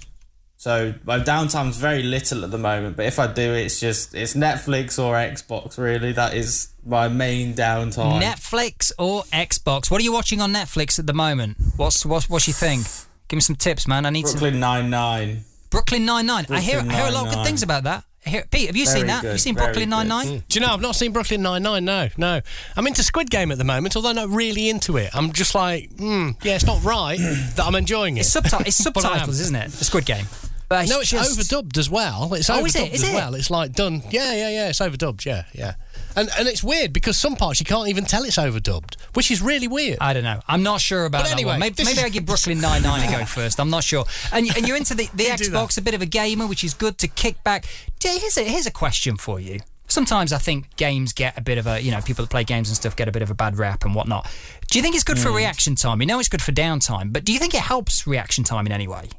[0.57, 2.97] So my downtime's very little at the moment.
[2.97, 5.77] But if I do, it's just it's Netflix or Xbox.
[5.77, 8.23] Really, that is my main downtime.
[8.23, 9.91] Netflix or Xbox?
[9.91, 11.57] What are you watching on Netflix at the moment?
[11.77, 12.81] What's what's what's your thing?
[13.29, 14.07] Give me some tips, man.
[14.07, 15.45] I need some Brooklyn Nine Nine.
[15.71, 16.47] Brooklyn Nine Nine.
[16.49, 18.05] I hear I hear a lot of good things about that.
[18.27, 19.23] I hear, Pete, have you Very seen that?
[19.25, 19.97] Have you seen very Brooklyn good.
[19.97, 20.43] Nine Nine?
[20.49, 22.41] Do you know, I've not seen Brooklyn Nine-Nine, no, no.
[22.77, 25.11] I'm into Squid Game at the moment, although not really into it.
[25.15, 28.21] I'm just like, hmm, yeah, it's not right that I'm enjoying it.
[28.21, 29.15] It's, subti- it's But I am.
[29.15, 29.71] subtitles, isn't it?
[29.73, 30.27] The Squid Game.
[30.69, 32.33] But No, it's just- overdubbed as well.
[32.35, 32.93] It's Oh, overdubbed is it?
[32.95, 33.15] Is as it?
[33.15, 33.35] well.
[33.35, 34.03] It's like done.
[34.11, 34.69] Yeah, yeah, yeah.
[34.69, 35.25] It's overdubbed.
[35.25, 35.75] Yeah, yeah.
[36.17, 39.43] And and it's weird because some parts you can't even tell it's overdubbed, which is
[39.43, 39.99] really weird.
[40.01, 40.41] I don't know.
[40.49, 41.61] I'm not sure about But that anyway, one.
[41.61, 43.59] Maybe, maybe is- I give Brooklyn Nine Nine a go first.
[43.61, 44.05] I'm not sure.
[44.33, 46.99] And and you're into the, the Xbox, a bit of a gamer, which is good
[46.99, 47.67] to kick back.
[48.03, 49.61] Here's a here's a question for you.
[49.87, 52.69] Sometimes I think games get a bit of a you know people that play games
[52.69, 54.27] and stuff get a bit of a bad rap and whatnot.
[54.71, 55.37] Do you think it's good for mm.
[55.37, 56.01] reaction time?
[56.01, 58.73] You know it's good for downtime, but do you think it helps reaction time in
[58.73, 59.11] any way?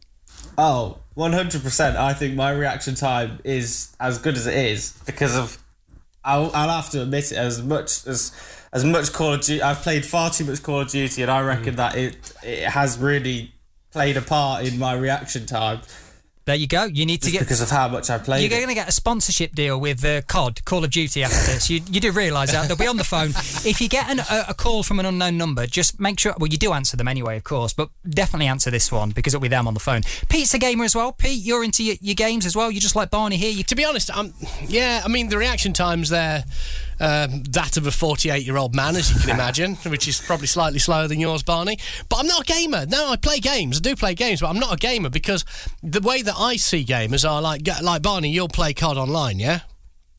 [0.57, 1.95] Oh, 100%.
[1.95, 5.57] I think my reaction time is as good as it is because of.
[6.23, 8.33] I'll, I'll have to admit it as much as
[8.73, 9.61] as much Call of Duty.
[9.61, 11.77] I've played far too much Call of Duty, and I reckon mm.
[11.77, 13.53] that it it has really
[13.91, 15.81] played a part in my reaction time
[16.45, 16.83] There you go.
[16.83, 18.41] You need to get because of how much I played.
[18.41, 21.71] You're going to get a sponsorship deal with uh, COD, Call of Duty, after this.
[21.71, 22.67] You, you do realise that.
[22.67, 23.31] They'll be on the phone.
[23.65, 26.35] If you get an, a, a call from an unknown number, just make sure.
[26.37, 29.41] Well, you do answer them anyway, of course, but definitely answer this one because it'll
[29.41, 30.01] be them on the phone.
[30.29, 31.11] Pete's a gamer as well.
[31.11, 32.69] Pete, you're into your, your games as well.
[32.69, 33.49] You just like Barney here.
[33.49, 34.33] You to be honest, I'm,
[34.67, 36.43] yeah, I mean, the reaction time's there,
[36.99, 40.47] um, that of a 48 year old man, as you can imagine, which is probably
[40.47, 41.77] slightly slower than yours, Barney.
[42.09, 42.85] But I'm not a gamer.
[42.85, 43.77] No, I play games.
[43.77, 45.45] I do play games, but I'm not a gamer because
[45.83, 49.61] the way that I see gamers are like, like Barney, you'll play COD online, yeah?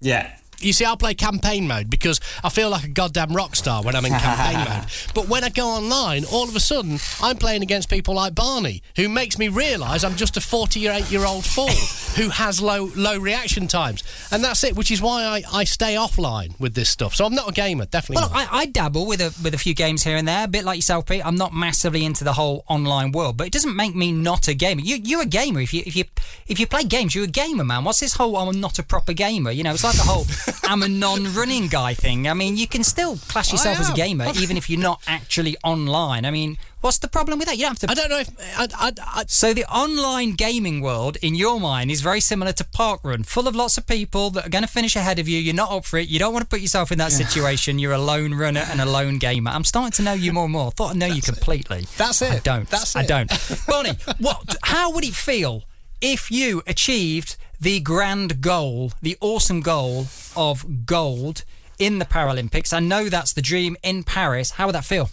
[0.00, 0.36] yeah.
[0.60, 3.94] You see, I'll play campaign mode because I feel like a goddamn rock star when
[3.94, 4.86] I'm in campaign mode.
[5.14, 8.82] But when I go online, all of a sudden, I'm playing against people like Barney,
[8.96, 11.68] who makes me realise I'm just a 48 year old fool
[12.16, 14.02] who has low low reaction times.
[14.32, 17.14] And that's it, which is why I, I stay offline with this stuff.
[17.14, 18.52] So I'm not a gamer, definitely Well, not.
[18.52, 20.76] I, I dabble with a with a few games here and there, a bit like
[20.78, 21.24] yourself, Pete.
[21.24, 24.54] I'm not massively into the whole online world, but it doesn't make me not a
[24.54, 24.80] gamer.
[24.80, 26.04] You you're a gamer if you if you
[26.46, 27.84] if you play games, you're a gamer, man.
[27.84, 29.50] What's this whole oh, I'm not a proper gamer?
[29.50, 30.24] You know, it's like the whole
[30.68, 32.28] am a non-running guy thing.
[32.28, 35.56] I mean, you can still class yourself as a gamer even if you're not actually
[35.64, 36.24] online.
[36.24, 37.56] I mean, what's the problem with that?
[37.56, 40.80] You don't have to I don't know if I, I, I, So the online gaming
[40.80, 44.46] world, in your mind, is very similar to parkrun, full of lots of people that
[44.46, 45.38] are going to finish ahead of you.
[45.38, 46.08] You're not up for it.
[46.08, 47.78] You don't want to put yourself in that situation.
[47.78, 49.50] You're a lone runner and a lone gamer.
[49.50, 50.68] I'm starting to know you more and more.
[50.68, 51.86] I thought I know you completely.
[51.96, 52.32] That's it.
[52.32, 52.68] I don't.
[52.68, 53.30] That's I don't.
[53.66, 54.56] Barney, what?
[54.62, 55.64] How would it feel
[56.00, 61.44] if you achieved the grand goal, the awesome goal of gold
[61.78, 62.72] in the Paralympics?
[62.72, 64.52] I know that's the dream in Paris.
[64.52, 65.10] How would that feel?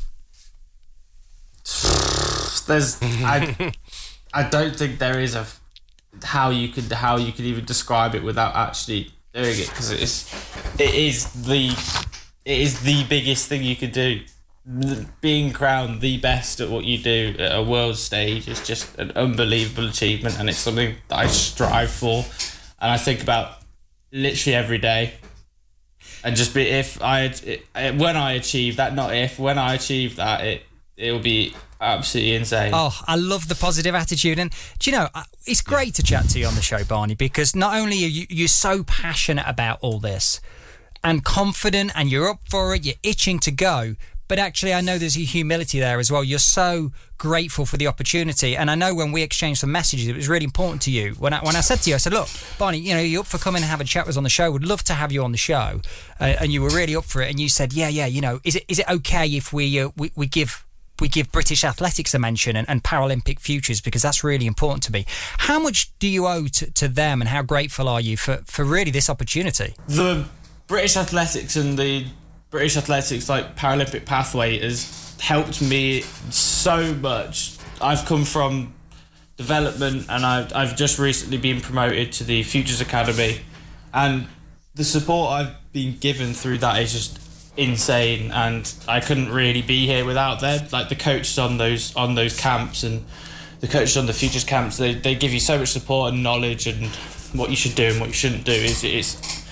[2.68, 3.74] There's, I,
[4.34, 5.46] I don't think there is a
[6.24, 10.80] how you could how you could even describe it without actually doing it because it's
[10.80, 11.70] it is the
[12.46, 14.22] it is the biggest thing you could do.
[15.20, 19.12] Being crowned the best at what you do at a world stage is just an
[19.12, 22.24] unbelievable achievement, and it's something that I strive for,
[22.80, 23.58] and I think about
[24.14, 25.16] literally every day.
[26.24, 27.34] And just be if I
[27.98, 30.64] when I achieve that, not if when I achieve that, it
[30.96, 32.72] it will be absolutely insane.
[32.74, 34.50] Oh, I love the positive attitude, and
[34.80, 35.10] do you know
[35.46, 38.26] it's great to chat to you on the show, Barney, because not only are you
[38.30, 40.40] you're so passionate about all this
[41.04, 43.98] and confident, and you're up for it, you're itching to go.
[44.28, 46.24] But actually, I know there's a humility there as well.
[46.24, 50.16] You're so grateful for the opportunity, and I know when we exchanged some messages, it
[50.16, 51.14] was really important to you.
[51.20, 53.28] When I when I said to you, I said, "Look, Barney, you know, you're up
[53.28, 54.52] for coming and having a chat with us on the show.
[54.52, 55.82] Would love to have you on the show,"
[56.20, 57.30] uh, and you were really up for it.
[57.30, 59.90] And you said, "Yeah, yeah, you know, is it is it okay if we uh,
[59.98, 60.66] we, we give
[61.00, 64.92] we give British athletics a mention and, and Paralympic futures because that's really important to
[64.92, 65.06] me.
[65.40, 68.64] How much do you owe to, to them and how grateful are you for, for
[68.64, 69.74] really this opportunity?
[69.88, 70.26] the
[70.68, 72.06] British athletics and the
[72.54, 77.58] British athletics like Paralympic pathway has helped me so much.
[77.82, 78.76] I've come from
[79.38, 83.40] development and I've, I've just recently been promoted to the Futures Academy.
[83.92, 84.28] And
[84.76, 87.20] the support I've been given through that is just
[87.58, 88.32] insane.
[88.32, 90.68] And I couldn't really be here without them.
[90.72, 93.04] Like the coaches on those on those camps and
[93.62, 96.68] the coaches on the futures camps they, they give you so much support and knowledge
[96.68, 96.86] and
[97.34, 99.44] what you should do and what you shouldn't do is it's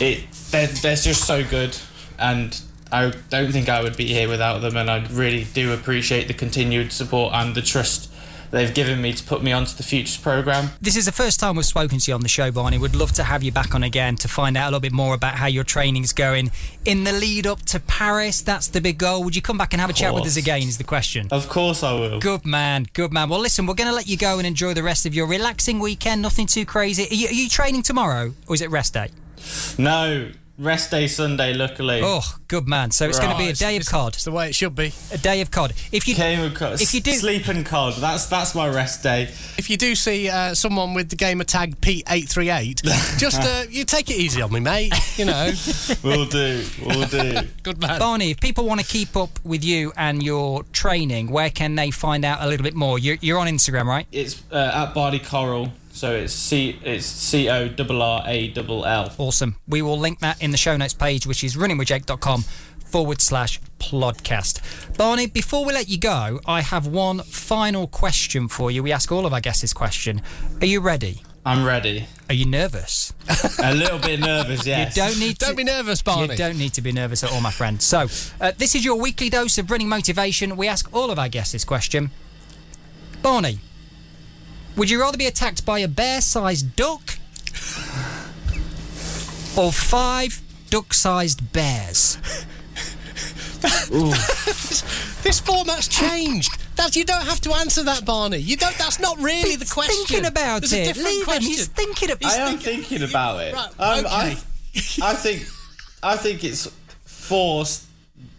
[0.00, 1.76] it they're, they're just so good
[2.20, 2.60] and
[2.92, 6.34] I don't think I would be here without them and I really do appreciate the
[6.34, 8.10] continued support and the trust
[8.50, 11.54] they've given me to put me onto the futures program This is the first time
[11.54, 12.78] we've spoken to you on the show, Barney.
[12.78, 15.14] Would love to have you back on again to find out a little bit more
[15.14, 16.50] about how your training's going
[16.84, 18.42] in the lead up to Paris.
[18.42, 19.22] That's the big goal.
[19.22, 20.62] Would you come back and have a chat with us again?
[20.62, 21.28] Is the question.
[21.30, 23.28] of course I will Good man, good man.
[23.28, 25.78] Well, listen, we're going to let you go and enjoy the rest of your relaxing
[25.78, 26.20] weekend.
[26.22, 27.04] Nothing too crazy.
[27.04, 29.10] Are you, are you training tomorrow, or is it rest day?
[29.78, 30.28] no
[30.60, 32.90] rest day Sunday luckily Oh, good man.
[32.90, 34.14] So it's going to be a day of cod.
[34.14, 34.92] it's the way it should be.
[35.10, 35.72] A day of cod.
[35.90, 36.80] If you Game of cod.
[36.80, 39.22] If you do- sleep and cod, that's that's my rest day.
[39.56, 42.82] If you do see uh, someone with the gamer tag P838,
[43.18, 44.92] just uh, you take it easy on me, mate.
[45.16, 45.50] You know,
[46.02, 47.40] We'll do, we'll do.
[47.62, 47.98] good man.
[47.98, 51.90] Barney, if people want to keep up with you and your training, where can they
[51.90, 52.98] find out a little bit more?
[52.98, 54.06] You're, you're on Instagram, right?
[54.12, 58.84] It's uh, at Barney Corrall, so it's C it's C O R R A double
[58.84, 59.12] L.
[59.18, 59.56] Awesome.
[59.68, 62.42] We will link that in the show notes page, which is runningwithjake.com
[62.90, 64.96] forward slash podcast.
[64.96, 68.82] Barney, before we let you go, I have one final question for you.
[68.82, 70.22] We ask all of our guests this question.
[70.60, 71.22] Are you ready?
[71.44, 72.06] I'm ready.
[72.28, 73.14] Are you nervous?
[73.62, 74.94] A little bit nervous, yes.
[74.94, 75.46] You don't need to.
[75.46, 76.32] Don't be nervous, Barney.
[76.32, 77.80] You don't need to be nervous at all, my friend.
[77.80, 78.08] So,
[78.40, 80.56] uh, this is your weekly dose of running motivation.
[80.56, 82.10] We ask all of our guests this question.
[83.22, 83.60] Barney,
[84.76, 87.02] would you rather be attacked by a bear sized duck
[89.56, 92.18] or five duck sized bears?
[95.22, 96.50] This format's changed.
[96.76, 98.38] That you don't have to answer that, Barney.
[98.38, 98.74] You don't.
[98.78, 100.06] That's not really the He's question.
[100.06, 100.84] thinking about There's it.
[100.86, 101.42] different Leave him.
[101.42, 103.52] He's thinking about I am thinking about it.
[103.54, 104.38] Right, Um, I, okay.
[105.02, 105.46] I think,
[106.02, 106.68] I think it's
[107.04, 107.86] four s-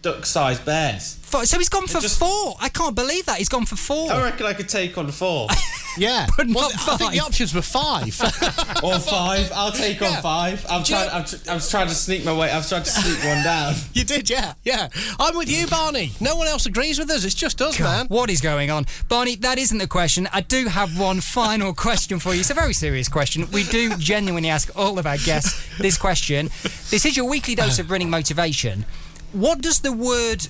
[0.02, 1.14] duck-sized bears.
[1.22, 2.56] Four- So he's gone for just- four.
[2.60, 3.38] I can't believe that.
[3.38, 4.12] He's gone for four.
[4.12, 5.48] I reckon I could take on four
[5.98, 8.18] Yeah, But Well, not I think the options were five.
[8.82, 9.50] or five.
[9.54, 10.08] I'll take Yeah.
[10.08, 10.64] on five.
[10.68, 11.10] I'm Do you- trying.
[11.10, 12.50] I'm, tr- I'm trying to sneak my way.
[12.50, 13.74] I've tried to sneak one down.
[13.94, 14.88] you did, yeah, yeah.
[15.20, 16.12] I'm with you, Barney.
[16.20, 17.24] No one else agrees with us.
[17.24, 18.06] It's just us, man.
[18.08, 18.86] What is going on?
[19.08, 20.28] Barney, that isn't the question.
[20.32, 22.40] I do have one final question for you.
[22.40, 23.46] It's a very serious question.
[23.52, 26.46] We do genuinely ask all of our guests this question.
[26.90, 28.84] This is your weekly dose of running motivation.
[29.32, 30.46] What does the word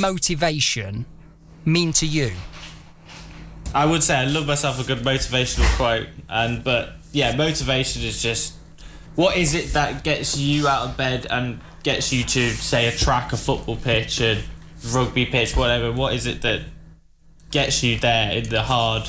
[0.00, 1.06] motivation
[1.64, 2.32] mean to you?
[3.74, 8.20] I would say I love myself a good motivational quote, and but yeah, motivation is
[8.20, 8.54] just
[9.14, 12.92] what is it that gets you out of bed and gets you to say a
[12.92, 14.42] track, a football pitch, a
[14.92, 15.92] rugby pitch, whatever.
[15.92, 16.62] What is it that
[17.50, 19.08] gets you there in the hard,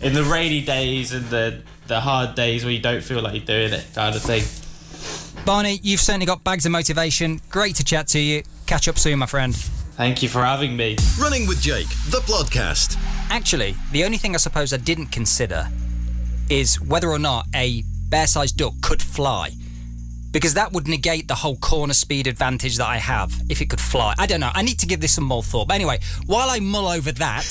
[0.00, 3.44] in the rainy days and the the hard days where you don't feel like you're
[3.44, 4.42] doing it, kind of thing.
[5.44, 7.40] Barney, you've certainly got bags of motivation.
[7.50, 8.44] Great to chat to you.
[8.66, 9.54] Catch up soon, my friend.
[9.56, 10.96] Thank you for having me.
[11.20, 12.96] Running with Jake, the podcast.
[13.28, 15.68] Actually, the only thing I suppose I didn't consider
[16.48, 19.50] is whether or not a bear sized duck could fly.
[20.30, 23.80] Because that would negate the whole corner speed advantage that I have if it could
[23.80, 24.14] fly.
[24.18, 24.50] I don't know.
[24.54, 25.66] I need to give this some more thought.
[25.66, 27.44] But anyway, while I mull over that,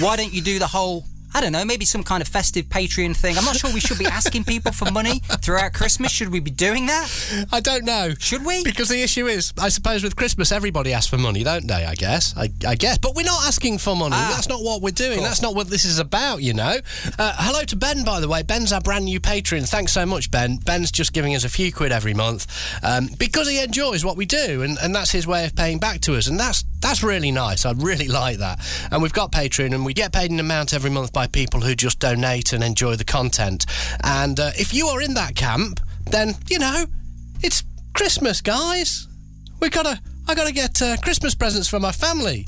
[0.00, 1.04] why don't you do the whole
[1.34, 3.36] I don't know, maybe some kind of festive Patreon thing.
[3.36, 6.12] I'm not sure we should be asking people for money throughout Christmas.
[6.12, 7.46] Should we be doing that?
[7.52, 8.14] I don't know.
[8.18, 8.62] Should we?
[8.62, 11.84] Because the issue is, I suppose with Christmas, everybody asks for money, don't they?
[11.84, 12.34] I guess.
[12.36, 12.98] I, I guess.
[12.98, 14.14] But we're not asking for money.
[14.16, 14.32] Ah.
[14.34, 15.20] That's not what we're doing.
[15.20, 16.76] That's not what this is about, you know.
[17.18, 18.42] Uh, hello to Ben, by the way.
[18.42, 19.64] Ben's our brand new patron.
[19.64, 20.58] Thanks so much, Ben.
[20.58, 22.46] Ben's just giving us a few quid every month
[22.82, 26.00] um, because he enjoys what we do, and, and that's his way of paying back
[26.02, 26.28] to us.
[26.28, 27.64] And that's that's really nice.
[27.64, 28.60] I really like that.
[28.92, 31.74] And we've got Patreon, and we get paid an amount every month by people who
[31.74, 33.64] just donate and enjoy the content.
[34.02, 35.80] And uh, if you are in that camp,
[36.10, 36.84] then you know
[37.42, 37.64] it's
[37.94, 39.08] Christmas, guys.
[39.60, 42.46] We gotta, I gotta get uh, Christmas presents for my family.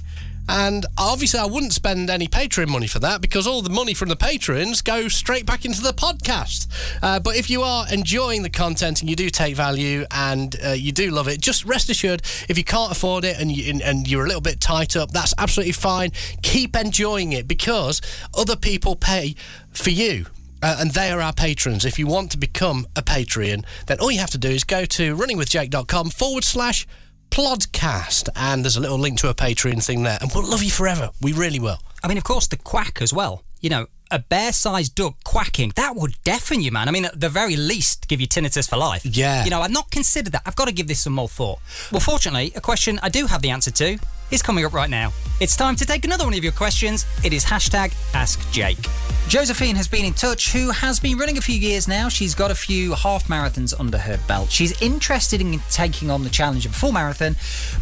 [0.48, 4.08] And obviously, I wouldn't spend any Patreon money for that because all the money from
[4.08, 6.68] the patrons go straight back into the podcast.
[7.02, 10.70] Uh, but if you are enjoying the content and you do take value and uh,
[10.70, 14.08] you do love it, just rest assured if you can't afford it and, you, and
[14.08, 16.12] you're a little bit tight up, that's absolutely fine.
[16.42, 18.00] Keep enjoying it because
[18.36, 19.34] other people pay
[19.72, 20.26] for you.
[20.62, 21.84] Uh, and they are our patrons.
[21.84, 24.84] If you want to become a Patreon, then all you have to do is go
[24.86, 26.86] to runningwithjake.com forward slash
[27.30, 28.28] plodcast.
[28.36, 30.18] And there's a little link to a Patreon thing there.
[30.20, 31.10] And we'll love you forever.
[31.20, 31.78] We really will.
[32.02, 33.42] I mean, of course, the quack as well.
[33.60, 36.88] You know, a bear-sized duck quacking that would deafen you, man.
[36.88, 39.04] I mean, at the very least, give you tinnitus for life.
[39.04, 39.44] Yeah.
[39.44, 40.42] You know, I've not considered that.
[40.46, 41.58] I've got to give this some more thought.
[41.90, 43.98] Well, fortunately, a question I do have the answer to
[44.30, 45.12] is coming up right now.
[45.40, 47.06] It's time to take another one of your questions.
[47.24, 48.78] It is hashtag Ask Jake.
[49.28, 52.08] Josephine has been in touch, who has been running a few years now.
[52.08, 54.52] She's got a few half marathons under her belt.
[54.52, 57.34] She's interested in taking on the challenge of a full marathon,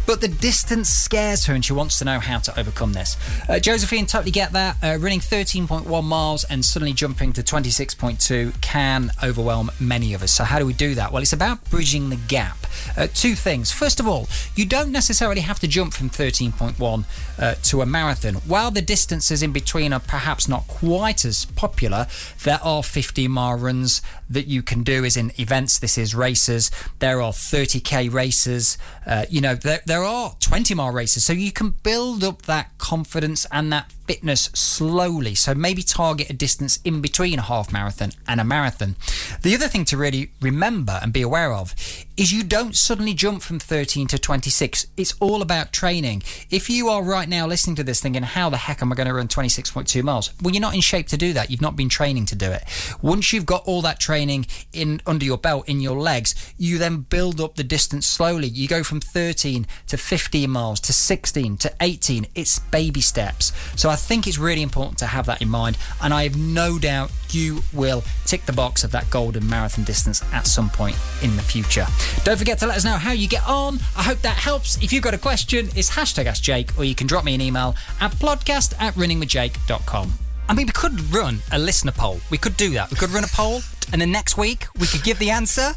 [0.07, 3.15] but the distance scares her and she wants to know how to overcome this.
[3.47, 4.77] Uh, Josephine, totally get that.
[4.81, 10.31] Uh, running 13.1 miles and suddenly jumping to 26.2 can overwhelm many of us.
[10.31, 11.11] So, how do we do that?
[11.11, 12.57] Well, it's about bridging the gap.
[12.97, 13.71] Uh, two things.
[13.71, 17.05] First of all, you don't necessarily have to jump from 13.1
[17.37, 18.35] uh, to a marathon.
[18.47, 22.07] While the distances in between are perhaps not quite as popular,
[22.43, 25.79] there are 50 mile runs that you can do as in events.
[25.79, 26.71] This is races.
[26.99, 28.77] There are 30k races.
[29.05, 31.25] Uh, you know, there, there are 20 mile races.
[31.25, 35.35] So you can build up that confidence and that fitness slowly.
[35.35, 38.95] So maybe target a distance in between a half marathon and a marathon.
[39.41, 41.73] The other thing to really remember and be aware of
[42.17, 44.87] is you don't suddenly jump from 13 to 26.
[44.95, 46.23] It's all about training.
[46.49, 49.07] If you are right now listening to this thinking, how the heck am I going
[49.07, 50.31] to run 26.2 miles?
[50.41, 51.51] Well, you're not in shape to do that.
[51.51, 52.63] You've not been training to do it.
[53.01, 57.01] Once you've got all that training in under your belt in your legs, you then
[57.01, 58.47] build up the distance slowly.
[58.47, 62.27] You go from 13 to 15 miles to 16 to 18.
[62.35, 63.51] It's baby steps.
[63.75, 65.77] So I think it's really important to have that in mind.
[66.01, 70.23] And I have no doubt you will tick the box of that golden marathon distance
[70.33, 71.85] at some point in the future.
[72.23, 73.79] Don't forget to let us know how you get on.
[73.95, 74.81] I hope that helps.
[74.81, 77.41] If you've got a question, it's hashtag Ask Jake, or you can drop me an
[77.41, 80.13] email at podcast at runningwithjake.com.
[80.47, 82.19] I mean, we could run a listener poll.
[82.29, 82.91] We could do that.
[82.91, 85.73] We could run a poll, and then next week we could give the answer.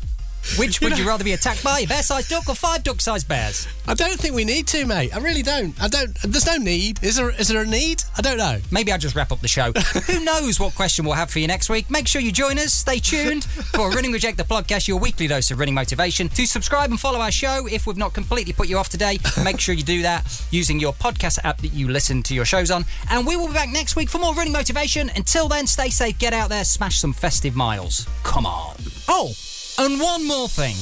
[0.59, 3.69] Which would you rather be attacked by, a bear-sized duck or five duck-sized bears?
[3.87, 5.15] I don't think we need to, mate.
[5.15, 5.81] I really don't.
[5.81, 6.15] I don't.
[6.23, 7.03] There's no need.
[7.03, 7.31] Is there?
[7.31, 8.03] Is there a need?
[8.17, 8.59] I don't know.
[8.71, 9.73] Maybe I'll just wrap up the show.
[10.07, 11.91] Who knows what question we'll have for you next week?
[11.91, 12.73] Make sure you join us.
[12.73, 16.29] Stay tuned for Running with Jake the podcast, your weekly dose of running motivation.
[16.31, 19.61] To subscribe and follow our show, if we've not completely put you off today, make
[19.61, 22.85] sure you do that using your podcast app that you listen to your shows on.
[23.11, 25.11] And we will be back next week for more running motivation.
[25.17, 28.07] Until then, stay safe, get out there, smash some festive miles.
[28.23, 28.77] Come on.
[29.09, 29.33] Oh,
[29.79, 30.75] and one more thing.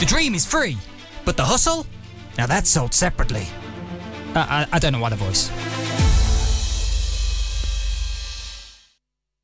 [0.00, 0.78] The dream is free,
[1.24, 1.86] but the hustle?
[2.36, 3.46] Now that's sold separately.
[4.34, 5.50] Uh, I, I don't know why the voice.